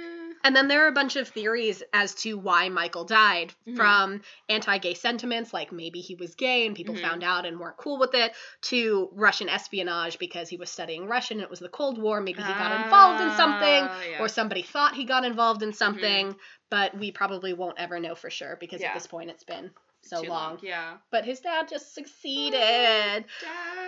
[0.45, 3.77] And then there are a bunch of theories as to why Michael died Mhm.
[3.77, 4.21] from
[4.51, 7.01] anti gay sentiments, like maybe he was gay and people Mhm.
[7.01, 11.39] found out and weren't cool with it, to Russian espionage because he was studying Russian.
[11.39, 12.21] And it was the Cold War.
[12.21, 14.21] Maybe he got involved in something, Ah, yeah.
[14.23, 16.37] or somebody thought he got involved in something,
[16.71, 18.89] but we probably won't ever know for sure because Yeah.
[18.89, 19.73] at this point it's been
[20.03, 20.59] so Too long.
[20.63, 20.99] Yeah.
[21.11, 22.53] But his dad just succeeded.
[22.61, 23.25] Dad.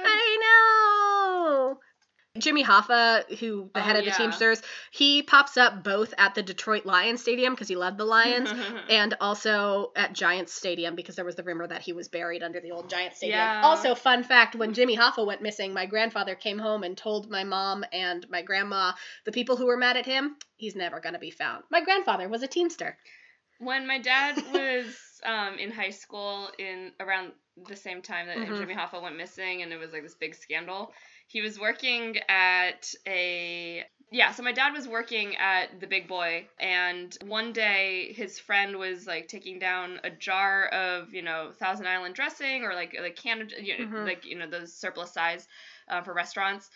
[0.07, 1.81] I know.
[2.39, 4.17] Jimmy Hoffa, who the Oh, head of the yeah.
[4.17, 8.51] Teamsters, he pops up both at the Detroit Lions Stadium because he loved the Lions,
[8.89, 12.61] and also at Giants Stadium because there was the rumor that he was buried under
[12.61, 13.39] the old Giants Stadium.
[13.39, 13.61] Yeah.
[13.63, 17.45] Also, fun fact: when Jimmy Hoffa went missing, my grandfather came home and told my
[17.45, 18.93] mom and my grandma,
[19.25, 21.65] the people who were mad at him, he's never gonna be found.
[21.71, 22.97] My grandfather was a Teamster.
[23.59, 24.85] when my dad was
[25.25, 27.33] um, in high school in around
[27.69, 28.59] the same time that Mhm.
[28.59, 30.93] Jimmy Hoffa went missing and it was like this big scandal
[31.27, 36.47] he was working at a yeah so my dad was working at the big boy
[36.61, 41.87] and one day his friend was like taking down a jar of you know thousand
[41.87, 44.07] island dressing or like like can of you know, Mhm.
[44.07, 45.47] like you know those surplus size
[45.89, 46.71] uh, for restaurants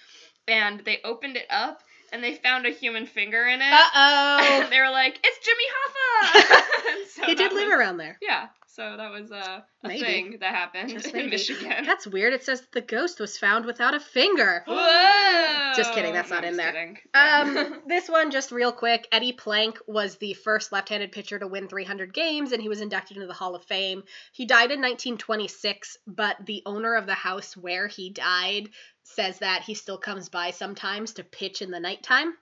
[0.49, 1.83] and they opened it up
[2.13, 4.39] and they found a human finger in it Uh oh.
[4.63, 6.63] and they were like, "It's Jimmy Hoffa."
[7.11, 8.19] So he did live was- around there.
[8.23, 10.01] Yeah, so that was uh, a Maybe.
[10.01, 11.31] thing that happened Just in maybe.
[11.31, 11.85] Michigan.
[11.85, 12.33] That's weird.
[12.33, 14.63] It says the ghost was found without a finger.
[14.69, 15.73] Whoa!
[15.77, 16.95] Just kidding, that's No, not in there.
[17.15, 19.07] Um, this one, just real quick.
[19.13, 23.17] Eddie Plank was the first left-handed pitcher to win 300 games, and he was inducted
[23.17, 24.03] into the Hall of Fame.
[24.33, 28.69] He died in 1926, but the owner of the house where he died
[29.15, 32.35] says that he still comes by sometimes to pitch in the nighttime.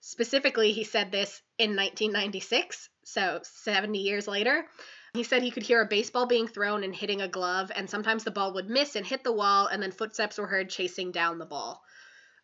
[0.00, 4.66] Specifically, he said this in 1996, so 70 years later.
[5.14, 8.22] He said he could hear a baseball being thrown and hitting a glove, and sometimes
[8.22, 11.38] the ball would miss and hit the wall, and then footsteps were heard chasing down
[11.38, 11.82] the ball.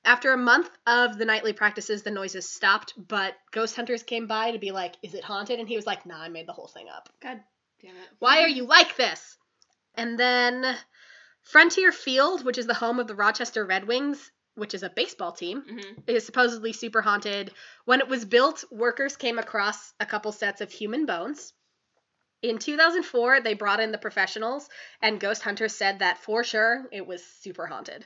[0.05, 4.50] After a month of the nightly practices, the noises stopped, but ghost hunters came by
[4.50, 5.61] to be like, Is it haunted?
[5.61, 7.09] And he was like, Nah, I made the whole thing up.
[7.20, 7.40] God
[7.80, 8.09] damn it.
[8.18, 9.36] Why are you like this?
[9.94, 10.76] And then
[11.43, 15.32] Frontier Field, which is the home of the Rochester Red Wings, which is a baseball
[15.32, 17.53] team, hmm is supposedly super haunted.
[17.84, 21.53] When it was built, workers came across a couple sets of human bones.
[22.43, 24.68] In 2004, they brought in the professionals,
[25.01, 28.05] and ghost hunters said that for sure it was super haunted.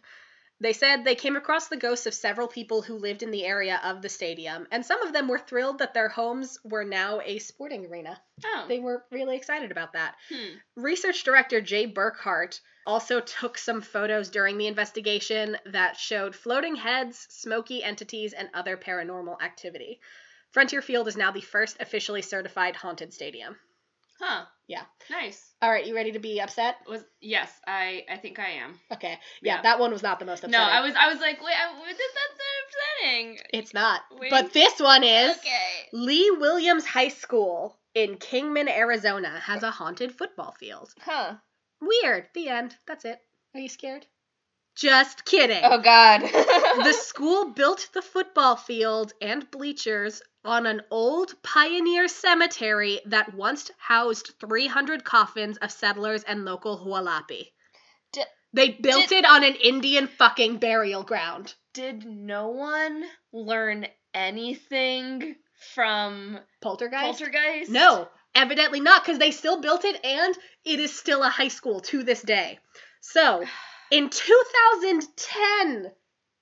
[0.59, 3.79] They said they came across the ghosts of several people who lived in the area
[3.85, 7.39] of the stadium, and some of them were thrilled that their homes were now a
[7.39, 8.21] sporting arena.
[8.43, 8.65] Oh.
[8.67, 10.17] They were really excited about that.
[10.31, 10.57] hmm.
[10.75, 17.27] Research director Jay Burkhart also took some photos during the investigation that showed floating heads,
[17.29, 20.01] smoky entities, and other paranormal activity.
[20.53, 23.59] Frontier Field is now the first officially certified haunted stadium.
[24.21, 24.45] Huh.
[24.67, 24.83] Yeah.
[25.11, 25.53] Nice.
[25.63, 26.77] All right, you ready to be upset?
[26.89, 28.79] Was yes, I I think I am.
[28.93, 29.19] Okay.
[29.43, 29.63] Yeah, Yeah.
[29.63, 30.53] that one was not the most upsetting.
[30.53, 32.41] No, I was I was like, wait, I, this, that's
[33.05, 33.39] upsetting.
[33.53, 34.01] It's not.
[34.19, 34.31] Wait.
[34.31, 35.89] But this one is Okay.
[35.93, 40.93] Lee Williams High School in Kingman, Arizona has a haunted football field.
[41.01, 41.35] Huh.
[41.81, 42.29] Weird.
[42.35, 42.75] The end.
[42.87, 43.19] That's it.
[43.55, 44.07] Are you scared?
[44.75, 45.63] Just kidding.
[45.63, 46.21] Oh God.
[46.23, 53.71] the school built the football field and bleachers on an old pioneer cemetery that once
[53.79, 57.51] housed 300 coffins of settlers and local Hualapai.
[58.13, 58.23] D-
[58.53, 61.55] they built did- it on an Indian fucking burial ground.
[61.75, 65.37] Did no one learn anything
[65.75, 67.19] from Poltergeist?
[67.19, 67.71] Poltergeist?
[67.71, 70.35] No, evidently not, because they still built it and
[70.65, 72.59] it is still a high school to this day.
[73.01, 73.45] So,
[73.91, 75.93] in 2010,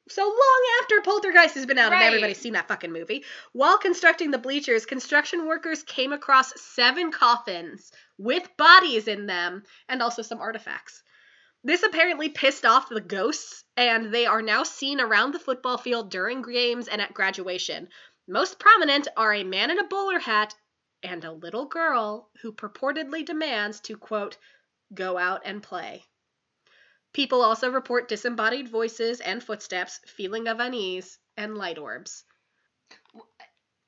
[0.09, 4.31] so long after Poltergeist has been out and everybody's seen that fucking movie, while constructing
[4.31, 10.41] the bleachers, construction workers came across seven coffins with bodies in them and also some
[10.41, 11.03] artifacts.
[11.63, 16.11] This apparently pissed off the ghosts, and they are now seen around the football field
[16.11, 17.89] during games and at graduation.
[18.29, 20.55] Most prominent are a man in a bowler hat
[21.03, 24.37] and a little girl who purportedly demands to, quote,
[24.93, 26.05] go out and play.
[27.15, 32.25] People also report disembodied voices and footsteps, feeling of unease, and light orbs.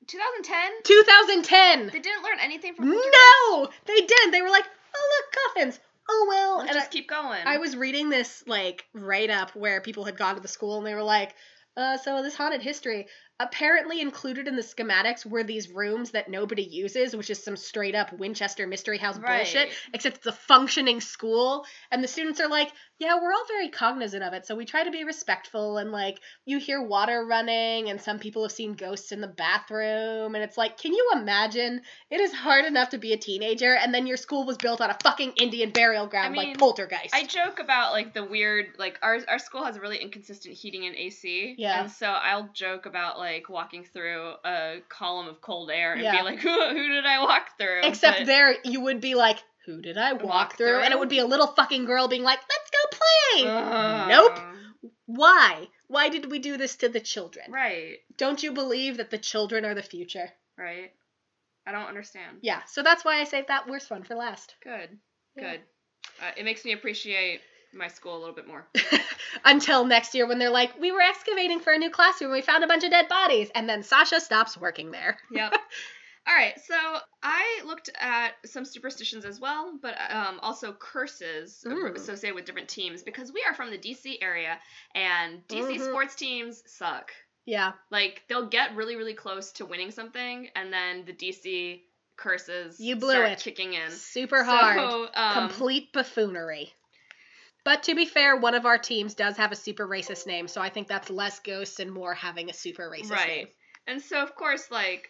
[0.07, 0.71] 2010.
[0.85, 1.87] 2010!
[1.87, 2.85] They didn't learn anything from.
[2.85, 3.17] Poltergeist?
[3.51, 3.69] No!
[3.85, 4.31] They didn't.
[4.31, 4.65] They were like,
[4.95, 5.79] oh, look, coffins.
[6.09, 6.57] Oh, well.
[6.59, 7.41] Let's And just I, keep going.
[7.45, 10.87] I was reading this, like, write up where people had gone to the school and
[10.87, 11.35] they were like,
[11.75, 13.07] uh, so this haunted history.
[13.39, 17.93] Apparently included in the schematics were these rooms that nobody uses, which is some straight
[17.93, 21.63] up Winchester Mystery House bullshit, except it's a functioning school.
[21.91, 24.83] And the students are like, yeah, we're all very cognizant of it, so we try
[24.83, 25.77] to be respectful.
[25.77, 30.33] And like, you hear water running, and some people have seen ghosts in the bathroom.
[30.35, 31.81] And it's like, can you imagine?
[32.09, 34.89] It is hard enough to be a teenager, and then your school was built on
[34.89, 37.13] a fucking Indian burial ground I mean, like Poltergeist.
[37.13, 40.95] I joke about like the weird like our our school has really inconsistent heating and
[40.95, 41.55] AC.
[41.57, 41.81] Yeah.
[41.81, 46.17] And so I'll joke about like walking through a column of cold air and Yeah.
[46.17, 47.81] be like, who, who did I walk through?
[47.83, 49.37] Except But- there, you would be like,
[49.67, 50.79] who did I walk, Walk through?
[50.79, 53.51] And it would be a little fucking girl being like, let's go play.
[53.51, 54.07] Ugh.
[54.09, 54.91] Nope.
[55.05, 55.67] Why?
[55.87, 57.51] Why did we do this to the children?
[57.51, 57.97] Right.
[58.17, 60.29] Don't you believe that the children are the future?
[60.57, 60.91] Right.
[61.67, 62.37] I don't understand.
[62.41, 64.55] Yeah, so that's why I saved that worst one for last.
[64.63, 64.97] Good.
[65.35, 65.51] Yeah.
[65.51, 65.59] Good.
[66.21, 67.41] Uh, it makes me appreciate
[67.73, 68.65] my school a little bit more.
[69.45, 72.63] Until next year when they're like, we were excavating for a new classroom, we found
[72.63, 75.17] a bunch of dead bodies, and then Sasha stops working there.
[75.29, 75.53] Yep.
[76.27, 81.95] All right, so I looked at some superstitions as well, but um, also curses Mm.
[81.95, 84.59] associated with different teams because we are from the DC area
[84.93, 85.79] and DC Mhm.
[85.79, 87.13] sports teams suck.
[87.45, 92.79] Yeah, Like they'll get really, really close to winning something, and then the DC curses
[92.79, 93.39] You blew start it.
[93.39, 94.01] kicking in.
[94.15, 94.95] super hard.
[94.99, 96.73] So, um, Complete buffoonery.
[97.65, 100.61] But to be fair, one of our teams does have a super racist name, so
[100.61, 103.27] I think that's less ghosts and more having a super racist right.
[103.27, 103.49] name.
[103.85, 105.09] And so of course, like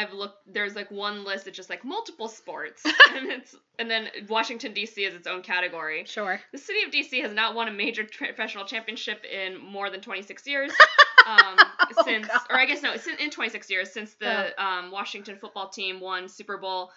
[0.00, 0.38] I've looked.
[0.52, 2.82] There's like one list that's just like multiple sports,
[3.14, 5.04] and it's and then Washington D.C.
[5.04, 6.04] is its own category.
[6.06, 6.40] Sure.
[6.52, 10.00] The city of DC has not won a major tra- professional championship in more than
[10.00, 10.72] 26 years.
[11.26, 11.56] Um,
[11.98, 12.40] Oh, since, God.
[12.48, 16.00] or I guess no, it's in, in 26 years since the um, Washington football team
[16.00, 16.90] won Super Bowl,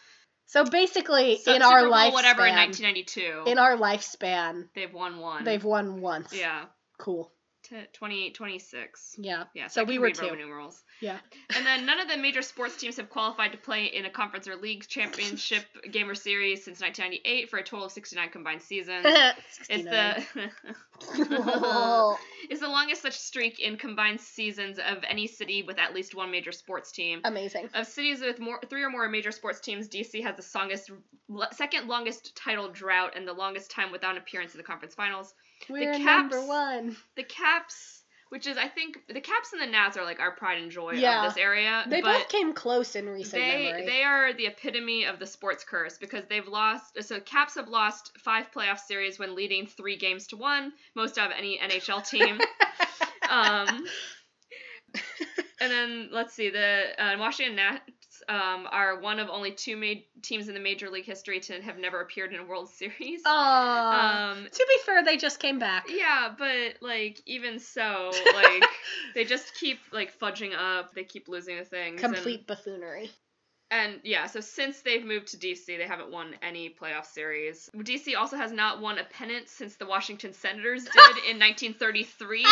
[0.46, 3.52] So basically, so, in Super our Bowl lifespan, whatever in 1992.
[3.52, 5.44] in our lifespan, they've won one.
[5.44, 6.34] they've won once.
[6.34, 6.66] yeah,
[6.98, 7.32] Cool.
[7.74, 9.16] T- 20, 26.
[9.18, 9.46] Yeah.
[9.56, 10.26] Yeah, So I we were two.
[10.26, 10.84] Roman numerals.
[11.02, 11.18] Yeah.
[11.56, 14.48] And then none of the major sports teams have qualified to play in a conference
[14.48, 19.06] or league championship game or series since 1998 for a total of 69 combined seasons.
[19.70, 20.24] It's the
[22.50, 26.32] it's the longest such streak in combined seasons of any city with at least one
[26.32, 27.22] major sports team.
[27.24, 27.70] Amazing.
[27.74, 30.92] Of cities with more three or more major sports teams, DC has the longest,
[31.52, 35.34] second longest title drought and the longest time without an appearance in the conference finals.
[35.70, 36.96] We're Caps- number one.
[37.16, 40.62] The Caps, which is I think the Caps and the Nats are like our pride
[40.62, 41.26] and joy Yeah.
[41.26, 41.86] of this area.
[41.88, 43.86] They both came close in recent they memory.
[43.86, 48.12] they are the epitome of the sports curse because they've lost so caps have lost
[48.20, 52.40] five playoff series when leading three games to one most out of any nhl team
[53.30, 53.86] um
[55.62, 57.82] and then let's see the uh, washington nats
[58.30, 61.78] um, are one of only two ma- teams in the major league history to have
[61.78, 65.86] never appeared in a world series um to be fair, they just came back.
[65.90, 68.64] yeah, but like even so, like
[69.16, 70.94] they just keep like fudging up.
[70.94, 72.02] They keep losing the things.
[72.04, 73.12] and- Complete buffoonery.
[73.72, 77.72] And yeah, so since they've moved to DC, they haven't won any playoff series.
[77.76, 82.46] DC also has not won a pennant since the Washington Senators did in 1933.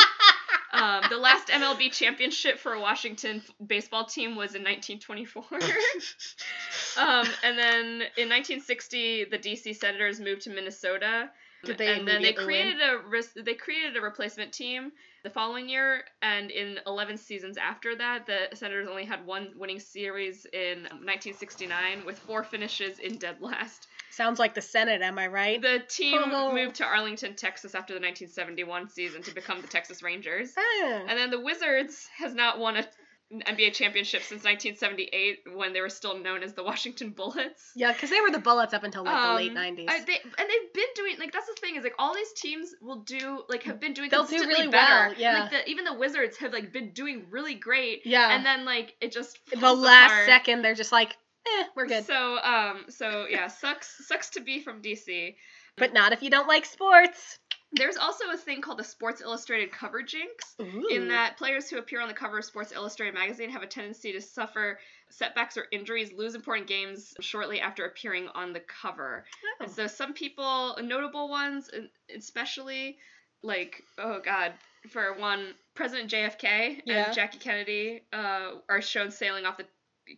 [0.81, 5.43] Um, the last MLB championship for a Washington f- baseball team was in 1924.
[6.97, 7.85] um, and then
[8.17, 11.29] in 1960, the DC Senators moved to Minnesota.
[11.63, 12.77] Did they and then they immediately win?
[12.77, 14.91] created a they created a replacement team
[15.23, 19.79] the following year, and in 11 seasons after that, the Senators only had one winning
[19.79, 23.87] series in 1969, with four finishes in dead last.
[24.11, 25.61] Sounds like the Senate, am I right?
[25.61, 30.53] The team moved to Arlington, Texas after the 1971 season to become the Texas Rangers.
[30.57, 31.03] Ah.
[31.07, 32.85] And then the Wizards has not won a
[33.33, 37.71] an NBA championship since 1978 when they were still known as the Washington Bullets.
[37.77, 39.85] Yeah, because they were the Bullets up until like the late Um, '90s.
[39.89, 42.75] I, they, and they've been doing like that's the thing is like all these teams
[42.81, 45.07] will do like have been doing They'll do really better.
[45.11, 45.43] well, yeah.
[45.43, 48.01] Like the, even the Wizards have like been doing really great.
[48.05, 48.35] yeah.
[48.35, 50.25] And then like it just the last apart.
[50.25, 51.15] second, they're just like,
[51.47, 52.05] eh, we're good.
[52.05, 55.35] So um so yeah sucks sucks to be from DC.
[55.77, 57.37] But not if you don't like sports.
[57.73, 60.87] There's also a thing called the Sports Illustrated cover jinx, Ooh.
[60.91, 64.11] in that players who appear on the cover of Sports Illustrated magazine have a tendency
[64.11, 64.77] to suffer
[65.09, 69.23] setbacks or injuries, lose important games shortly after appearing on the cover.
[69.61, 69.63] Oh.
[69.63, 71.69] And so some people, notable ones,
[72.13, 72.97] especially
[73.41, 74.51] like oh god,
[74.89, 77.05] for one, President JFK Yeah.
[77.05, 79.65] and Jackie Kennedy uh, are shown sailing off the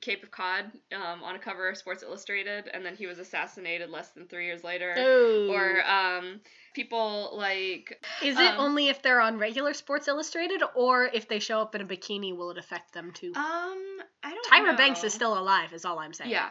[0.02, 0.66] Cape of Cod
[0.96, 4.46] um, on a cover of Sports Illustrated, and then he was assassinated less than three
[4.46, 4.94] years later.
[4.98, 5.50] Oh.
[5.52, 6.42] Or um,
[6.74, 11.40] people like Is it um, only if they're on regular Sports Illustrated, or if they
[11.40, 13.34] show up in a bikini, will it affect them too?
[13.36, 14.66] um, I don't.
[14.66, 14.72] Know.
[14.74, 16.32] Tyra Banks is still alive, is all I'm saying.
[16.32, 16.50] Yeah.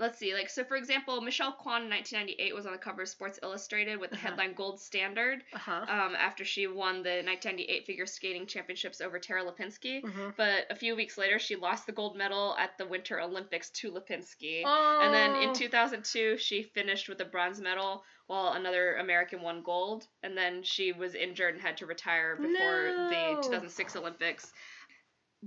[0.00, 0.32] Let's see.
[0.34, 4.00] Like so, for example, Michelle Kwan in 1998 was on the cover of Sports Illustrated
[4.00, 4.28] with the Uh-huh.
[4.28, 5.84] headline "Gold Standard" Uh huh.
[5.86, 10.02] um, after she won the 1998 figure skating championships over Tara Lipinski.
[10.02, 10.34] Mhm.
[10.36, 13.90] But a few weeks later, she lost the gold medal at the Winter Olympics to
[13.92, 14.62] Lipinski.
[14.64, 15.00] Oh.
[15.02, 20.06] And then in 2002, she finished with a bronze medal while another American won gold.
[20.22, 22.50] And then she was injured and had to retire before
[22.96, 23.10] No.
[23.10, 24.50] the 2006 Olympics.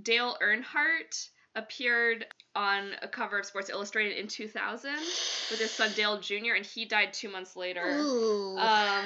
[0.00, 6.20] Dale Earnhardt appeared on a cover of Sports Illustrated in 2000 with his son Dale
[6.20, 7.84] Jr., and he died two months later.
[7.84, 8.56] Ooh.
[8.58, 9.04] Um,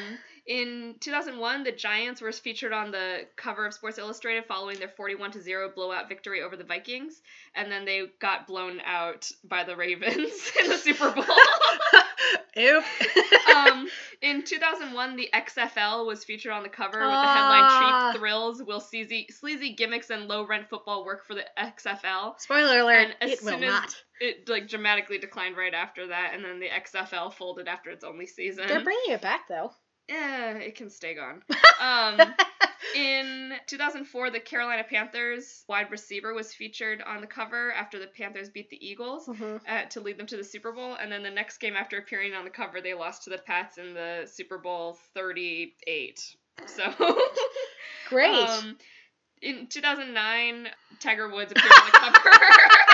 [0.49, 5.32] in 2001, the Giants were featured on the cover of Sports Illustrated following their 41
[5.32, 7.20] to 0 blowout victory over the Vikings,
[7.55, 11.24] and then they got blown out by the Ravens in the Super Bowl.
[12.59, 12.84] Oop.
[13.57, 13.88] um,
[14.22, 17.34] in 2001, the XFL was featured on the cover with the Ah.
[18.11, 22.40] headline "Cheap Thrills: Will sleazy, sleazy gimmicks and low rent football work for the XFL?"
[22.40, 23.94] Spoiler alert, it will as- not.
[24.20, 28.26] It like dramatically declined right after that, and then the XFL folded after its only
[28.26, 28.66] season.
[28.66, 29.72] They're bringing it back though.
[30.09, 31.42] Eh, it can stay gone.
[31.80, 32.18] Um,
[32.96, 38.48] in 2004, the Carolina Panthers wide receiver was featured on the cover after the Panthers
[38.48, 39.61] beat the Eagles Mhm.
[39.68, 40.94] uh, to lead them to the Super Bowl.
[40.94, 43.78] And then the next game after appearing on the cover, they lost to the Pats
[43.78, 46.18] in the Super Bowl 38.
[46.66, 46.92] So.
[48.09, 48.34] Great.
[48.34, 48.76] Um,
[49.40, 52.36] in 2009, Tiger Woods appeared on the cover.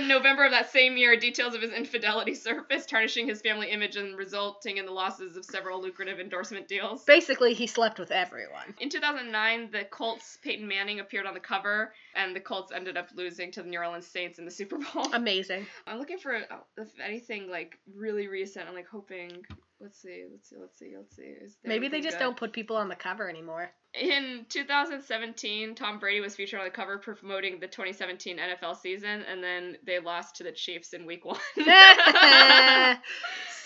[0.00, 3.96] then November of that same year, details of his infidelity surfaced, tarnishing his family image
[3.96, 7.04] and resulting in the losses of several lucrative endorsement deals.
[7.04, 8.74] Basically, he slept with everyone.
[8.80, 13.08] In 2009, the Colts' Peyton Manning appeared on the cover, and the Colts ended up
[13.14, 15.04] losing to the New Orleans Saints in the Super Bowl.
[15.12, 15.66] Amazing.
[15.86, 18.68] I'm looking for uh, if anything like really recent.
[18.68, 19.42] I'm like hoping.
[19.80, 20.24] Let's see.
[20.30, 20.56] Let's see.
[20.60, 20.94] Let's see.
[20.98, 21.34] Let's see.
[21.64, 22.24] Maybe they just good?
[22.24, 23.70] don't put people on the cover anymore.
[23.92, 29.42] In 2017, Tom Brady was featured on the cover promoting the 2017 NFL season, and
[29.42, 31.38] then they lost to the Chiefs in Week One.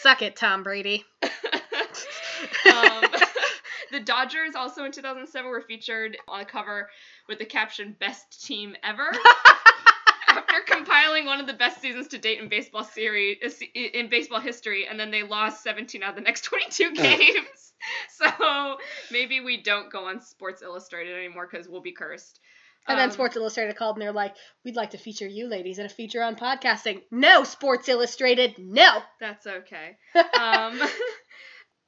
[0.01, 1.05] Suck it, Tom Brady.
[1.23, 3.05] um,
[3.93, 6.89] the Dodgers also in 2007 were featured on the cover
[7.29, 9.13] with the caption "Best Team Ever."
[10.55, 13.39] After compiling one of the best seasons to date in baseball series
[13.75, 17.73] in baseball history, and then they lost 17 out of the next 22 games.
[18.11, 18.77] so
[19.11, 22.41] maybe we don't go on Sports Illustrated anymore because we'll be cursed.
[22.87, 25.79] And then Um, Sports Illustrated called and they're like, "We'd like to feature you ladies
[25.79, 29.01] in a feature on podcasting." No, Sports Illustrated, no.
[29.21, 29.97] That's okay.
[30.39, 30.81] Um,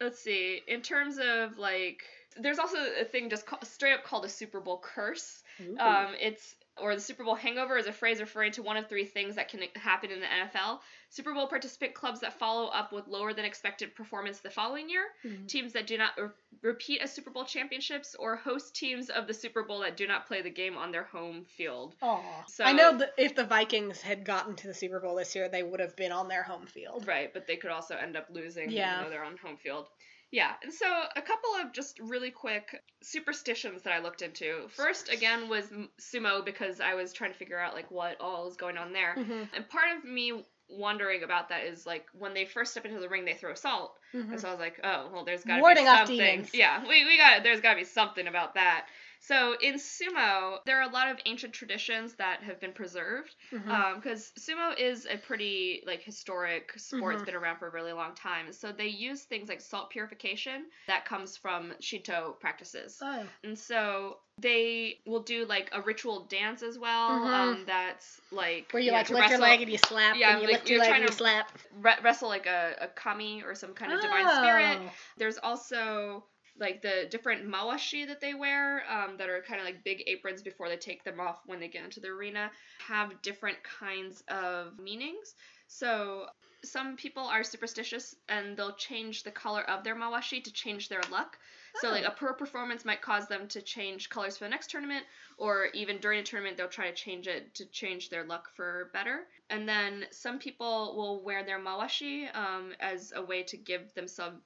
[0.00, 0.60] let's see.
[0.66, 2.02] In terms of like,
[2.38, 5.42] there's also a thing just call, straight up called a Super Bowl curse.
[5.78, 9.04] Um, it's or the Super Bowl hangover is a phrase referring to one of three
[9.04, 10.80] things that can happen in the NFL.
[11.08, 15.04] Super Bowl participant clubs that follow up with lower than expected performance the following year,
[15.24, 15.48] Mhm.
[15.48, 16.28] teams that do not re-
[16.62, 20.26] repeat as Super Bowl championships, or host teams of the Super Bowl that do not
[20.26, 21.94] play the game on their home field.
[22.02, 22.44] Aw.
[22.46, 25.48] So- I know that if the Vikings had gotten to the Super Bowl this year,
[25.48, 27.06] they would have been on their home field.
[27.06, 28.92] Right, but they could also end up losing Yeah.
[28.94, 29.88] even though they're on home field.
[30.32, 34.68] Yeah, and so a couple of just really quick superstitions that I looked into.
[34.70, 35.66] First, again, was
[36.00, 39.14] sumo because I was trying to figure out like what all is going on there.
[39.16, 39.48] Mhm.
[39.54, 43.08] And part of me wondering about that is like when they first step into the
[43.08, 43.96] ring, they throw salt.
[44.12, 44.32] Mhm.
[44.32, 46.48] And so I was like, oh, well, there's got to be something.
[46.52, 48.86] Yeah, we, we got there's got to be something about that.
[49.26, 54.32] So in sumo, there are a lot of ancient traditions that have been preserved because
[54.38, 57.14] sumo is a pretty like historic sport.
[57.14, 57.26] It's Mhm.
[57.26, 58.52] been around for a really long time.
[58.52, 62.98] So they use things like salt purification that comes from Shinto practices.
[63.02, 63.26] Oh.
[63.42, 67.10] And so they will do like a ritual dance as well.
[67.18, 67.26] Mhm.
[67.26, 70.32] Um, that's like Where you know, like lift your wrestle- leg and you slap, Yeah,
[70.34, 71.58] and you like, lift your you're leg trying and you to- slap.
[71.72, 74.78] re- wrestle like a, a kami or some kind of divine spirit.
[74.82, 74.92] Oh.
[75.16, 76.22] There's also
[76.58, 80.42] like the different mawashi that they wear um, that are kind of like big aprons
[80.42, 82.50] before they take them off when they get into the arena
[82.86, 85.34] have different kinds of meanings.
[85.68, 86.26] So
[86.64, 91.02] some people are superstitious and they'll change the color of their mawashi to change their
[91.10, 91.38] luck.
[91.76, 95.04] So like a poor performance might cause them to change colors for the next tournament,
[95.38, 98.90] or even during a tournament they'll try to change it to change their luck for
[98.92, 99.26] better.
[99.50, 104.40] And then some people will wear their mawashi um, as a way to give themselves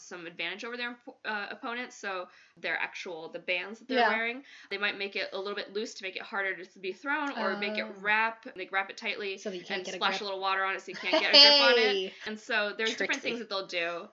[0.00, 1.96] some advantage over their uh, opponents.
[1.96, 2.26] So
[2.56, 4.08] their actual the bands that they're Yeah.
[4.08, 6.92] wearing, they might make it a little bit loose to make it harder to be
[6.92, 7.94] thrown, or make it Oh.
[8.00, 10.20] wrap like wrap it tightly So that you can't and get a splash grip.
[10.20, 11.98] a little water on it so you can't get a grip on it.
[12.26, 14.08] And so there's different things that they'll do.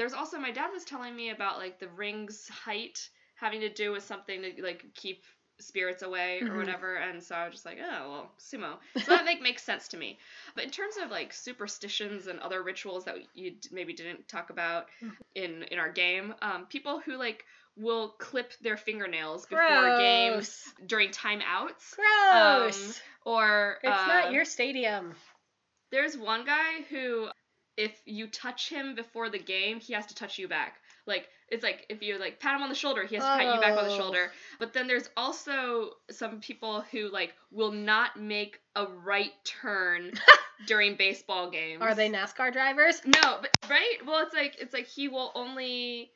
[0.00, 3.92] There's also my dad was telling me about like the ring's height having to do
[3.92, 5.24] with something to like keep
[5.60, 6.56] spirits away or Mhm.
[6.56, 8.78] whatever and so I was just like, oh well, sumo.
[9.02, 10.18] So that make, makes sense to me.
[10.54, 14.48] But in terms of like superstitions and other rituals that you d- maybe didn't talk
[14.48, 15.12] about Mhm.
[15.34, 17.44] in in our game, um, people who like
[17.76, 23.00] will clip their fingernails before games during timeouts Gross.
[23.26, 25.14] or it's uh, not your stadium.
[25.90, 27.28] there's one guy who,
[27.80, 30.76] if you touch him before the game, he has to touch you back.
[31.06, 33.54] Like it's like if you like pat him on the shoulder, he has to pat
[33.54, 33.96] you back on the Oh.
[33.96, 34.30] shoulder.
[34.58, 40.12] But then there's also some people who like will not make a right turn
[40.66, 41.80] during baseball games.
[41.82, 43.00] Are they NASCAR drivers?
[43.06, 43.96] No, but right?
[44.06, 46.10] Well, it's like it's like he will only.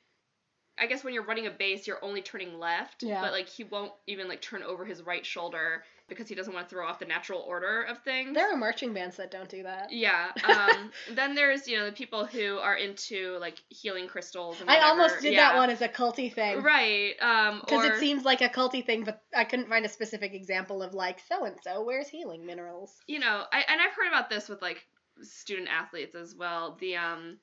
[0.77, 3.03] I guess when you're running a base, you're only turning left.
[3.05, 3.21] Yeah.
[3.23, 6.69] But like he won't even like turn over his right shoulder because he doesn't want
[6.69, 8.35] to throw off the natural order of things.
[8.35, 9.91] There are marching bands that don't do that.
[9.91, 10.33] Yeah.
[10.45, 14.61] Um, then there's you know the people who are into like healing crystals.
[14.61, 15.53] And I almost did yeah.
[15.53, 16.63] that one as a culty thing.
[16.63, 17.15] Right.
[17.21, 17.61] Um.
[17.61, 20.83] Because or- it seems like a culty thing, but I couldn't find a specific example
[20.83, 22.95] of like so and so wears healing minerals.
[23.07, 24.87] you know, I and I've heard about this with like
[25.23, 26.77] student athletes as well.
[26.81, 27.39] The um.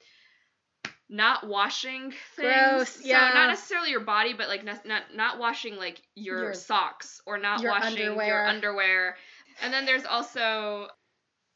[1.14, 2.48] Not washing things.
[2.54, 3.32] Gross, So yeah.
[3.34, 7.38] not necessarily your body, but like ne- not not washing like your, Your- socks or
[7.38, 8.48] not your washing your underwear.
[8.48, 9.18] underwear.
[9.62, 10.88] And then there's also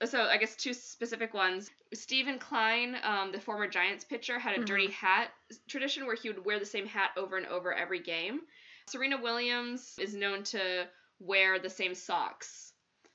[0.03, 1.71] so I guess two specific ones.
[1.93, 4.65] Stephen Kline, um, the former Giants pitcher, had a Mhm.
[4.65, 5.31] dirty hat
[5.69, 8.41] tradition where he would wear the same hat over and over every game.
[8.87, 10.85] Serena Williams is known to
[11.19, 12.73] wear the same socks,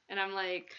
[0.09, 0.75] and I'm like,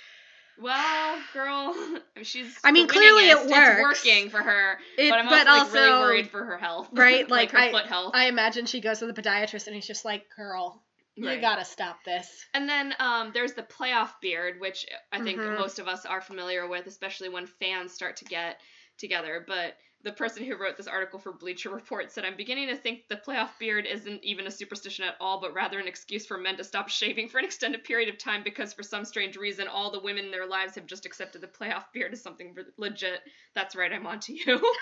[0.60, 1.76] well, girl,
[2.24, 2.58] she's.
[2.64, 3.72] I mean, clearly it winningest.
[3.74, 6.58] It's working for her, It, but I'm also, but like, also, really worried for her
[6.58, 8.12] health, right, like, like, her I- foot health.
[8.16, 10.84] I imagine she goes to the podiatrist and he's just like, "Girl,
[11.16, 15.56] you gotta stop this." And then um, there's the playoff beard, which I think Mhm.
[15.58, 18.60] most of us are familiar with, especially when fans start to get
[18.98, 19.44] together.
[19.48, 23.08] But the person who wrote this article for Bleacher Report said, I'm beginning to think
[23.08, 26.58] the playoff beard isn't even a superstition at all, but rather an excuse for men
[26.58, 29.92] to stop shaving for an extended period of time because for some strange reason, all
[29.92, 33.20] the women in their lives have just accepted the playoff beard as something legit.
[33.54, 34.74] That's right, I'm on to you.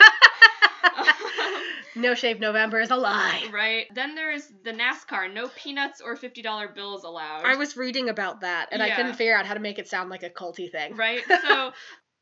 [1.95, 3.43] no shave November is a lie.
[3.51, 3.87] right?
[3.93, 7.45] Then there's the NASCAR, no peanuts or $50 bills allowed.
[7.45, 10.09] I was reading about that and I couldn't figure out how to make it sound
[10.09, 10.95] like a culty thing.
[10.95, 11.21] right?
[11.49, 11.71] So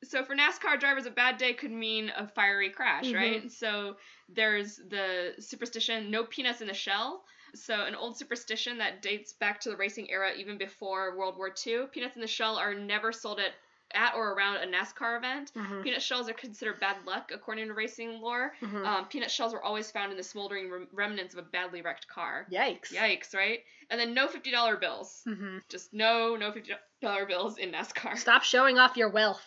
[0.04, 3.52] so for NASCAR drivers a bad day could mean a fiery crash, right?
[3.52, 3.98] So
[4.30, 7.24] there's the superstition no peanuts in the shell.
[7.56, 11.52] So an old superstition that dates back to the racing era even before World War
[11.66, 11.86] II.
[11.92, 13.52] Peanuts in the shell are never sold at
[13.94, 15.54] at or around a NASCAR event.
[15.56, 15.82] Mhm.
[15.82, 18.54] Peanut shells are considered bad luck according to racing lore.
[18.62, 18.86] Mhm.
[18.86, 22.06] Um, peanut shells were always found in the smoldering rem- remnants of a badly wrecked
[22.10, 22.46] car.
[22.52, 22.92] Yikes.
[22.92, 23.64] Yikes, right?
[23.90, 25.22] And then no $50 bills.
[25.24, 28.18] hmm Just no no $50 bills in NASCAR.
[28.18, 29.42] Stop showing off your wealth.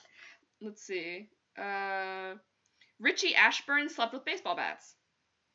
[0.62, 1.28] Let's see.
[1.58, 2.34] Uh,
[3.00, 4.94] Richie Ashburn slept with baseball bats.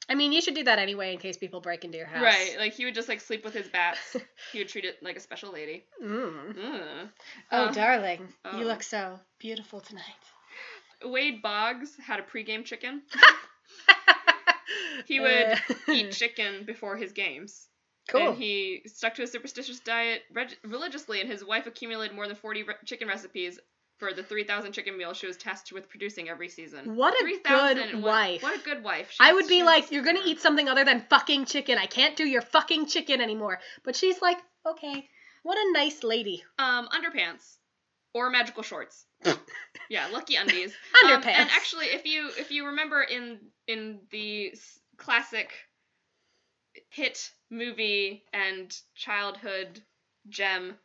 [0.08, 2.22] I mean, you should do that anyway in case people break into your house.
[2.22, 4.16] Right, like he would just like sleep with his bats.
[4.52, 5.84] he would treat it like a special lady.
[6.04, 6.56] Mm.
[6.56, 7.10] Mm.
[7.52, 8.60] Oh, Uh, darling, oh.
[8.60, 10.04] you look so beautiful tonight.
[11.04, 13.02] Wade Boggs had a pregame chicken.
[15.06, 15.58] He would Uh,
[15.92, 17.68] Eat chicken before his games.
[18.10, 18.30] cool.
[18.30, 22.36] And he stuck to a superstitious diet reg- religiously, and his wife accumulated more than
[22.36, 23.60] 40 re- chicken recipes
[23.98, 26.96] for the 3,000 chicken meal she was tasked with producing every season.
[26.96, 28.44] What a 3,000 good what- wife.
[28.44, 29.16] What a good wife.
[29.20, 31.78] I would be like, you're gonna eat something other than fucking chicken.
[31.78, 33.60] I can't do your fucking chicken anymore.
[33.84, 35.08] But she's like, okay,
[35.44, 36.44] what a nice lady.
[36.60, 37.58] Um, underpants
[38.14, 39.06] or magical shorts.
[39.90, 40.74] yeah, lucky undies.
[41.04, 41.28] Um, Underpants.
[41.28, 45.52] and actually, if you if you remember in in the s- classic
[46.90, 49.82] hit movie and childhood
[50.30, 50.76] gem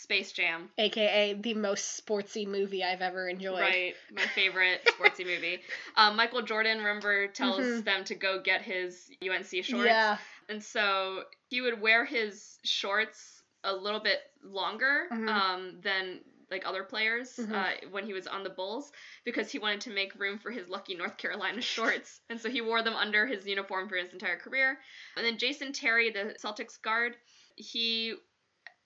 [0.00, 3.60] Space Jam, AKA the most sportsy movie I've ever enjoyed.
[3.60, 3.94] right?
[4.12, 5.58] My favorite sportsy movie.
[5.96, 7.84] Um, Michael Jordan, remember, tells Mhm.
[7.84, 9.86] them to go get his UNC shorts.
[9.86, 10.18] Yeah.
[10.48, 15.28] And so he would wear his shorts a little bit longer Mhm.
[15.28, 16.20] um, than
[16.50, 17.52] like other players Mhm.
[17.52, 18.90] uh, when he was on the Bulls
[19.24, 21.60] because he wanted to make room for his lucky North Carolina
[22.00, 22.20] shorts.
[22.30, 24.78] And so he wore them under his uniform for his entire career.
[25.16, 27.16] And then Jason Terry, the Celtics guard,
[27.56, 28.14] he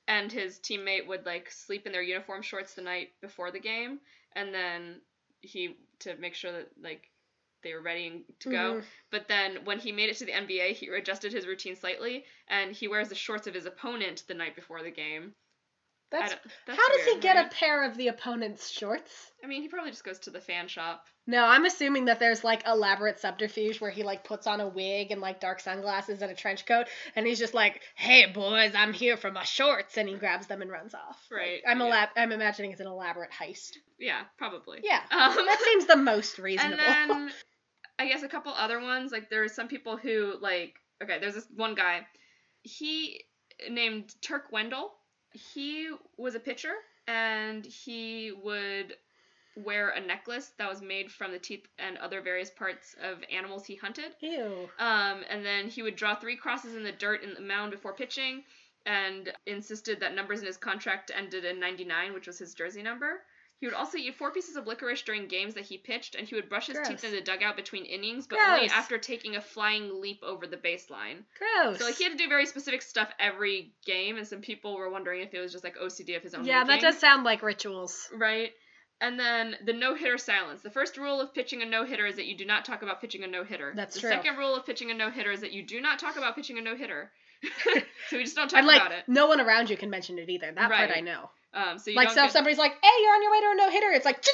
[0.09, 4.01] and his teammate would like sleep in their uniform shorts the night before the game
[4.35, 5.01] and then
[5.41, 7.11] he to make sure that like
[7.63, 8.75] they were ready to go.
[8.75, 8.85] Mhm.
[9.11, 12.73] But then when he made it to the NBA, he adjusted his routine slightly, and
[12.75, 15.35] he wears the shorts of his opponent the night before the game.
[16.13, 16.35] That's,
[16.67, 17.47] that's how does he get right?
[17.47, 19.33] a pair of the opponent's shorts?
[19.43, 21.05] I mean, he probably just goes to the fan shop.
[21.27, 25.11] No, I'm assuming that there's like elaborate subterfuge where he like puts on a wig
[25.11, 26.87] and like dark sunglasses and a trench coat,
[27.17, 30.63] and he's just like, "Hey boys, I'm here for my shorts," and he grabs them
[30.63, 31.19] and runs off.
[31.31, 32.07] Like, Right, I'm yeah.
[32.07, 33.77] elab- I'm imagining it's an elaborate heist.
[33.99, 34.81] Yeah, probably.
[34.83, 36.81] Yeah, Um, that seems the most reasonable.
[36.85, 37.33] and then
[37.99, 39.13] I guess a couple other ones.
[39.13, 42.01] Like there are some people who like okay, there's this one guy.
[42.63, 43.25] He
[43.71, 44.93] named Turk Wendell.
[45.33, 46.75] He was a pitcher
[47.07, 48.97] and he would
[49.57, 53.67] wear a necklace that was made from the teeth and other various parts of animals
[53.67, 54.15] he hunted.
[54.21, 54.69] Ew.
[54.79, 57.93] Um, and then he would draw three crosses in the dirt in the mound before
[57.93, 58.45] pitching
[58.87, 63.23] and insisted that numbers in his contract ended in 99, which was his jersey number.
[63.63, 66.35] He would also eat four pieces of licorice during games that he pitched, and he
[66.35, 70.01] would brush his teeth in the dugout between innings, but only after taking a flying
[70.01, 71.19] leap over the baseline.
[71.39, 71.79] Gross.
[71.79, 74.91] So like he had to do very specific stuff every game, and some people were
[74.91, 76.45] wondering if it was just like OCD of his own.
[76.45, 78.09] yeah, that does sound like rituals.
[78.13, 78.51] Right.
[79.01, 80.63] And then the no hitter silence.
[80.63, 83.01] The first rule of pitching a no hitter is that you do not talk about
[83.01, 83.73] pitching a no hitter.
[83.77, 84.11] That's the true.
[84.11, 86.59] second rule of pitching a no hitter is that you do not talk about pitching
[86.59, 87.13] a no hitter.
[88.11, 89.05] so we just don't talk And like, about it.
[89.07, 90.51] no one around you can mention it either.
[90.51, 91.31] That part I know.
[91.55, 93.55] Um, so you Like, so if somebody's like, "Hey, you're on your way to a
[93.57, 94.23] no hitter," it's like,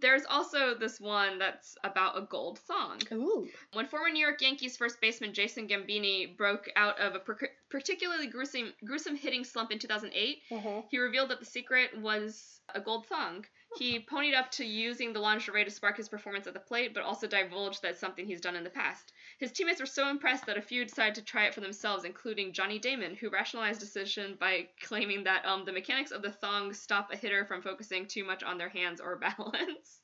[0.00, 3.00] There's also this one that's about a gold song.
[3.12, 7.50] ooh, When former New York Yankees first baseman Jason Gambini broke out of a per-
[7.68, 10.84] particularly gruesome, gruesome hitting slump in 2008, Mhm.
[10.90, 13.46] he revealed that the secret was a gold thong.
[13.78, 17.02] He ponied up to using the lingerie to spark his performance at the plate, but
[17.04, 19.12] also divulged that something he's done in the past.
[19.42, 22.52] His teammates were so impressed that a few decided to try it for themselves, including
[22.52, 26.72] Johnny Damon, who rationalized the decision by claiming that um, the mechanics of the thong
[26.72, 29.98] stop a hitter from focusing too much on their hands or balance.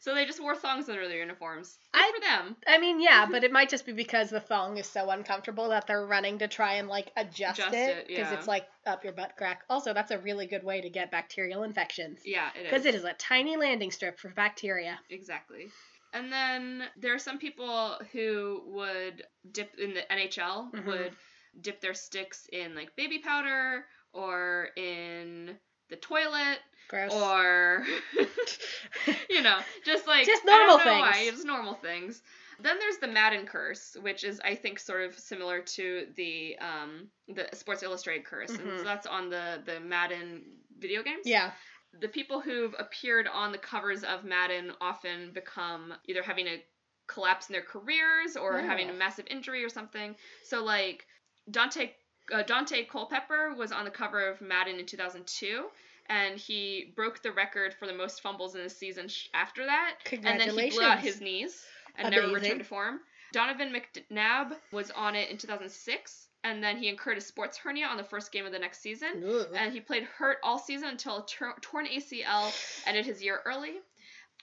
[0.00, 1.78] So they just wore thongs under their uniforms.
[1.94, 2.56] Good I- for them.
[2.68, 5.86] I mean, yeah, but it might just be because the thong is so uncomfortable that
[5.86, 8.34] they're running to try and like adjust, Adjust it it, because yeah.
[8.34, 9.62] it's like up your butt crack.
[9.70, 12.70] Also, that's a really good way to get bacterial infections Yeah, it is.
[12.70, 14.98] because it is a tiny landing strip for bacteria.
[15.08, 15.68] Exactly.
[16.12, 20.86] And then there are some people who would dip in the NHL Mhm.
[20.86, 21.16] would
[21.60, 27.12] dip their sticks in like baby powder or in the toilet Gross.
[27.12, 27.86] or
[29.30, 31.34] you know just like Just normal why, things.
[31.34, 32.22] it's normal things.
[32.58, 37.08] Then there's the Madden curse, which is I think sort of similar to the um
[37.28, 38.78] the Sports Illustrated curse, and Mhm.
[38.78, 40.42] so that's on the the Madden
[40.78, 41.52] video games yeah.
[42.00, 46.62] The people who've appeared on the covers of Madden often become either having a
[47.06, 48.62] collapse in their careers or Oh.
[48.66, 50.16] having a massive injury or something.
[50.44, 51.06] So like
[51.50, 51.90] Daunte
[52.32, 55.66] uh, Daunte Culpepper was on the cover of Madden in 2002
[56.08, 59.94] and he broke the record for the most fumbles in a season sh- after that
[60.12, 61.64] and then he blew out his knees
[61.96, 63.00] and never returned to form.
[63.32, 67.96] Donovan McNabb was on it in 2006 and then he incurred a sports hernia on
[67.96, 69.44] the first game of the next season Ooh.
[69.56, 72.52] and he played hurt all season until a tor- torn ACL
[72.86, 73.72] ended his year early.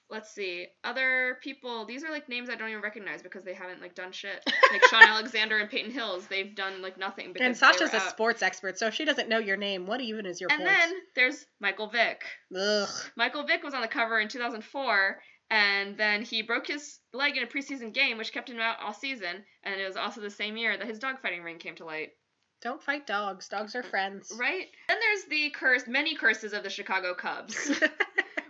[0.10, 0.68] Let's see.
[0.84, 4.12] Other people, these are like names I don't even recognize because they haven't like done
[4.12, 4.44] shit.
[4.72, 8.10] Like Shaun Alexander and Peyton Hillis, they've done like nothing because and Sasha's a out.
[8.10, 10.70] sports expert, so if she doesn't know your name, what even is your And point?
[10.70, 12.26] then there's Michael Vick.
[12.56, 12.90] Ugh.
[13.16, 15.18] Michael Vick was on the cover in 2004
[15.50, 18.94] and then he broke his leg in a preseason game which kept him out all
[18.94, 22.12] season and it was also the same year that his dogfighting ring came to light.
[22.62, 23.50] Don't fight dogs.
[23.50, 24.32] Dogs are friends.
[24.40, 24.68] Right?
[24.88, 27.72] Then there's the curse many curses of the Chicago Cubs.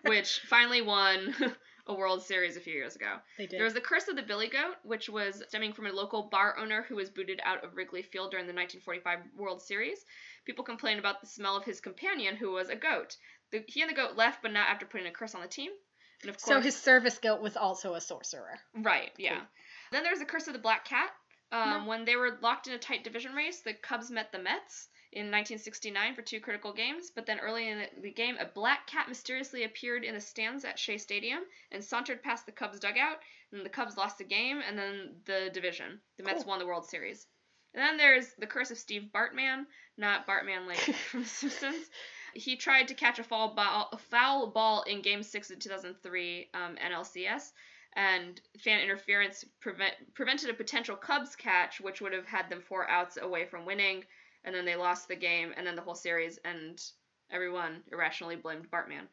[0.06, 1.34] which finally won
[1.88, 3.16] a World Series a few years ago.
[3.38, 3.58] they did.
[3.58, 6.58] There was the Curse of the Billy Goat, which was stemming from a local bar
[6.58, 10.06] owner who was booted out of Wrigley Field during the 1945 World Series.
[10.46, 13.18] People complained about the smell of his companion, who was a goat.
[13.52, 15.72] The, he and the goat left, but not after putting a curse on the team.
[16.24, 18.60] And of course, so his service goat was also a sorcerer.
[18.74, 19.36] right, yeah.
[19.36, 19.48] Cool.
[19.92, 21.12] Then there's the Curse of the Black Cat.
[21.52, 21.86] Um, Mhm.
[21.86, 25.30] When they were locked in a tight division race, the Cubs met the Mets in
[25.30, 27.12] 1969 for two critical games.
[27.12, 30.80] But then early in the game, a black cat mysteriously appeared in the stands at
[30.80, 33.20] Shea Stadium and sauntered past the Cubs dugout.
[33.52, 36.02] And the Cubs lost the game and then the division.
[36.18, 36.50] The Mets Cool.
[36.50, 37.28] won the World Series.
[37.76, 39.66] And then there's the curse of Steve Bartman,
[39.98, 40.78] not Bartman like
[41.12, 41.90] from The Simpsons.
[42.36, 46.50] He tried to catch a foul ball, a foul ball in Game Six of 2003
[46.54, 47.52] um, NLCS,
[47.96, 52.90] and fan interference prevent, prevented a potential Cubs catch, which would have had them four
[52.90, 54.04] outs away from winning.
[54.46, 56.82] And then they lost the game, and then the whole series, and
[57.32, 59.08] everyone irrationally blamed Bartman.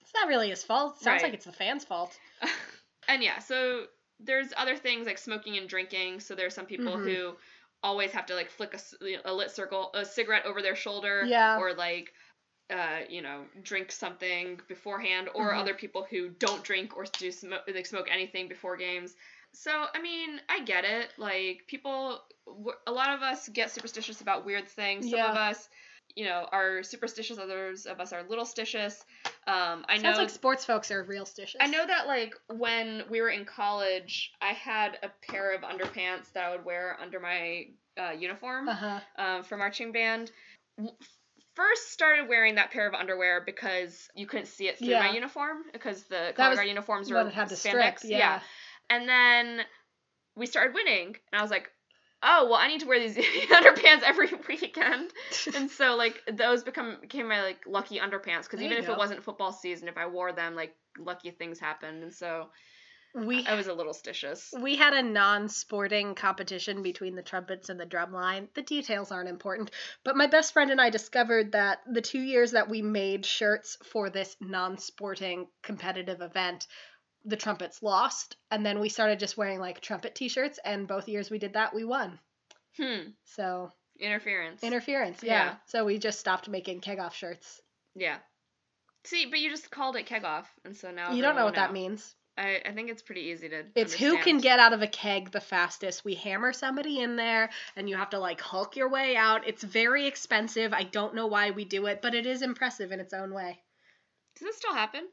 [0.00, 0.98] It's not really his fault.
[1.00, 1.22] Sounds Right.
[1.28, 2.18] like it's the fans' fault.
[3.08, 3.86] and yeah, so
[4.18, 6.18] there's other things like smoking and drinking.
[6.20, 7.04] So there's some people Mhm.
[7.04, 7.36] who
[7.84, 8.76] always have to like flick
[9.24, 11.58] a lit circle, a cigarette over their shoulder, Yeah.
[11.58, 12.12] or like
[12.72, 15.58] uh, you know, drink something beforehand, or Mhm.
[15.58, 19.14] other people who don't drink or do smoke, like smoke anything before games.
[19.54, 21.12] So I mean, I get it.
[21.18, 22.22] Like people,
[22.86, 25.10] a lot of us get superstitious about weird things.
[25.10, 25.68] Some of us,
[26.16, 27.38] you know, are superstitious.
[27.38, 29.04] Others of us are little stitious.
[29.46, 30.04] Um, I know.
[30.04, 31.56] Sounds like sports folks are real stitious.
[31.60, 36.32] I know that like when we were in college, I had a pair of underpants
[36.32, 37.66] that I would wear under my
[37.98, 39.00] uh, uniform Uh huh.
[39.16, 40.30] um, for marching band.
[41.54, 45.00] First started wearing that pair of underwear because you couldn't see it through Yeah.
[45.00, 47.98] my uniform because the color guard uniforms were had the spandex.
[47.98, 48.10] strip.
[48.12, 48.40] Yeah.
[48.88, 49.60] And then
[50.34, 51.70] we started winning, and I was like,
[52.22, 53.16] oh well, I need to wear these
[53.50, 55.10] underpants every weekend.
[55.54, 58.92] and so like those become became my like lucky underpants because even if go.
[58.92, 62.48] it wasn't football season, if I wore them, like lucky things happened, and so
[63.14, 64.58] We I was a little stitious.
[64.58, 68.48] we had a non-sporting competition between the trumpets and the drum line.
[68.54, 69.70] The details aren't important,
[70.02, 73.76] but my best friend and I discovered that the 2 years that we made shirts
[73.84, 76.66] for this non-sporting competitive event,
[77.24, 81.30] the trumpets lost, and then we started just wearing like trumpet t-shirts and both years
[81.30, 82.18] we did that we won.
[82.78, 83.10] Hmm.
[83.24, 84.62] So, Interference.
[84.62, 85.32] interference, yeah.
[85.44, 85.54] Yeah.
[85.66, 87.60] So we just stopped making keg off shirts.
[87.94, 88.16] yeah.
[89.04, 91.56] See, but you just called it keg off, and so now you don't know what
[91.56, 92.14] that means.
[92.36, 93.64] I, I think it's pretty easy to.
[93.74, 96.04] It's who can get out of a keg the fastest.
[96.04, 99.46] We hammer somebody in there and you have to like hulk your way out.
[99.46, 100.72] It's very expensive.
[100.72, 103.60] I don't know why we do it, but it is impressive in its own way.
[104.36, 105.08] Does this still happen?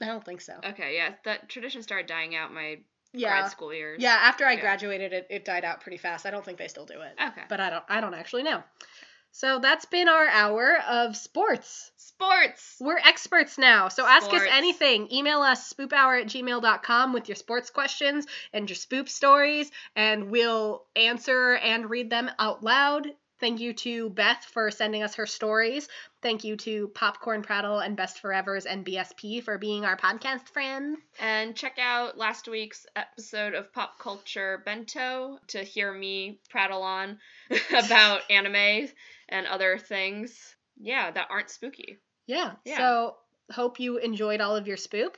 [0.00, 0.54] I don't think so.
[0.64, 2.78] Okay, yeah, that tradition started dying out my
[3.12, 3.28] Yeah.
[3.28, 4.00] grad school years.
[4.02, 4.60] Yeah, after I Yeah.
[4.60, 6.26] graduated it, it died out pretty fast.
[6.26, 7.14] I don't think they still do it.
[7.22, 7.42] Okay.
[7.48, 8.62] But I don't I don't actually know.
[9.36, 11.90] So that's been our hour of sports.
[11.96, 12.76] Sports.
[12.80, 13.88] We're experts now.
[13.88, 15.12] So ask us anything.
[15.12, 20.84] Email us spoophour at gmail.com with your sports questions and your spoop stories, and we'll
[20.94, 23.08] answer and read them out loud.
[23.40, 25.88] Thank you to Beth for sending us her stories.
[26.22, 30.98] Thank you to Popcorn Prattle and Best Forevers and BSP for being our podcast friends.
[31.20, 37.18] And check out last week's episode of Pop Culture Bento to hear me prattle on
[37.70, 38.88] about anime
[39.28, 40.54] and other things.
[40.80, 41.98] Yeah, that aren't spooky.
[42.26, 42.52] Yeah.
[42.64, 42.78] Yeah.
[42.78, 43.16] So
[43.52, 45.14] hope you enjoyed all of your spoop.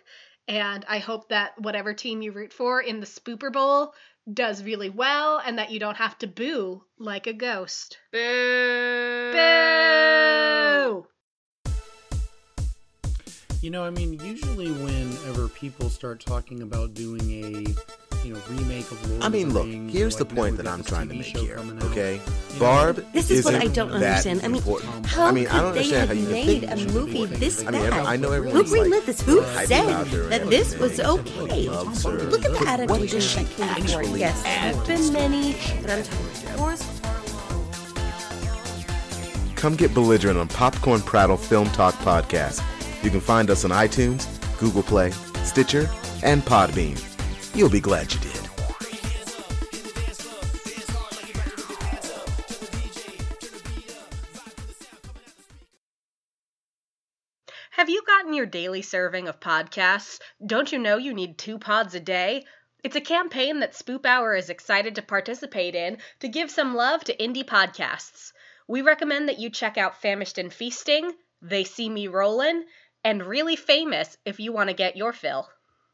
[0.48, 3.92] And I hope that whatever team you root for in the Spooper Bowl
[4.32, 7.98] does really well and that you don't have to boo like a ghost.
[8.12, 9.32] Boo!
[9.32, 11.06] Boo!
[13.62, 17.64] You know, I mean, usually whenever people start talking about doing a,
[18.24, 20.56] you know, remake of Lord I mean, of the look, Rings, here's or the point
[20.56, 21.84] that I'm this trying to make here, coming out.
[21.84, 22.20] okay?
[22.58, 24.40] Barb This is what isn't I don't understand.
[24.42, 24.94] I mean, important.
[24.94, 27.30] Um, how I mean, I could don't they have how you made a movie should
[27.30, 28.06] be this I mean, bad?
[28.06, 29.20] I know Who everyone's like, greenlit this?
[29.22, 31.68] Who hyping said out there that this was okay?
[31.68, 34.16] Look at the What adaptations that came before.
[34.16, 37.02] Yes, there have been many, but I'm talking about Forrest
[39.56, 42.62] Come get belligerent on Popcorn Prattle Film Talk Podcast.
[43.02, 44.26] You can find us on iTunes,
[44.58, 45.10] Google Play,
[45.44, 45.88] Stitcher,
[46.22, 47.05] and Podbean.
[47.56, 48.36] You'll be glad you did.
[57.70, 60.20] Have you gotten your daily serving of podcasts?
[60.44, 62.44] Don't you know you need two pods a day?
[62.84, 67.04] It's a campaign that Spoop Hour is excited to participate in to give some love
[67.04, 68.32] to indie podcasts.
[68.68, 72.66] We recommend that you check out Famished and Feasting, They See Me Rollin',
[73.02, 75.48] and Really Famous if you want to get your fill.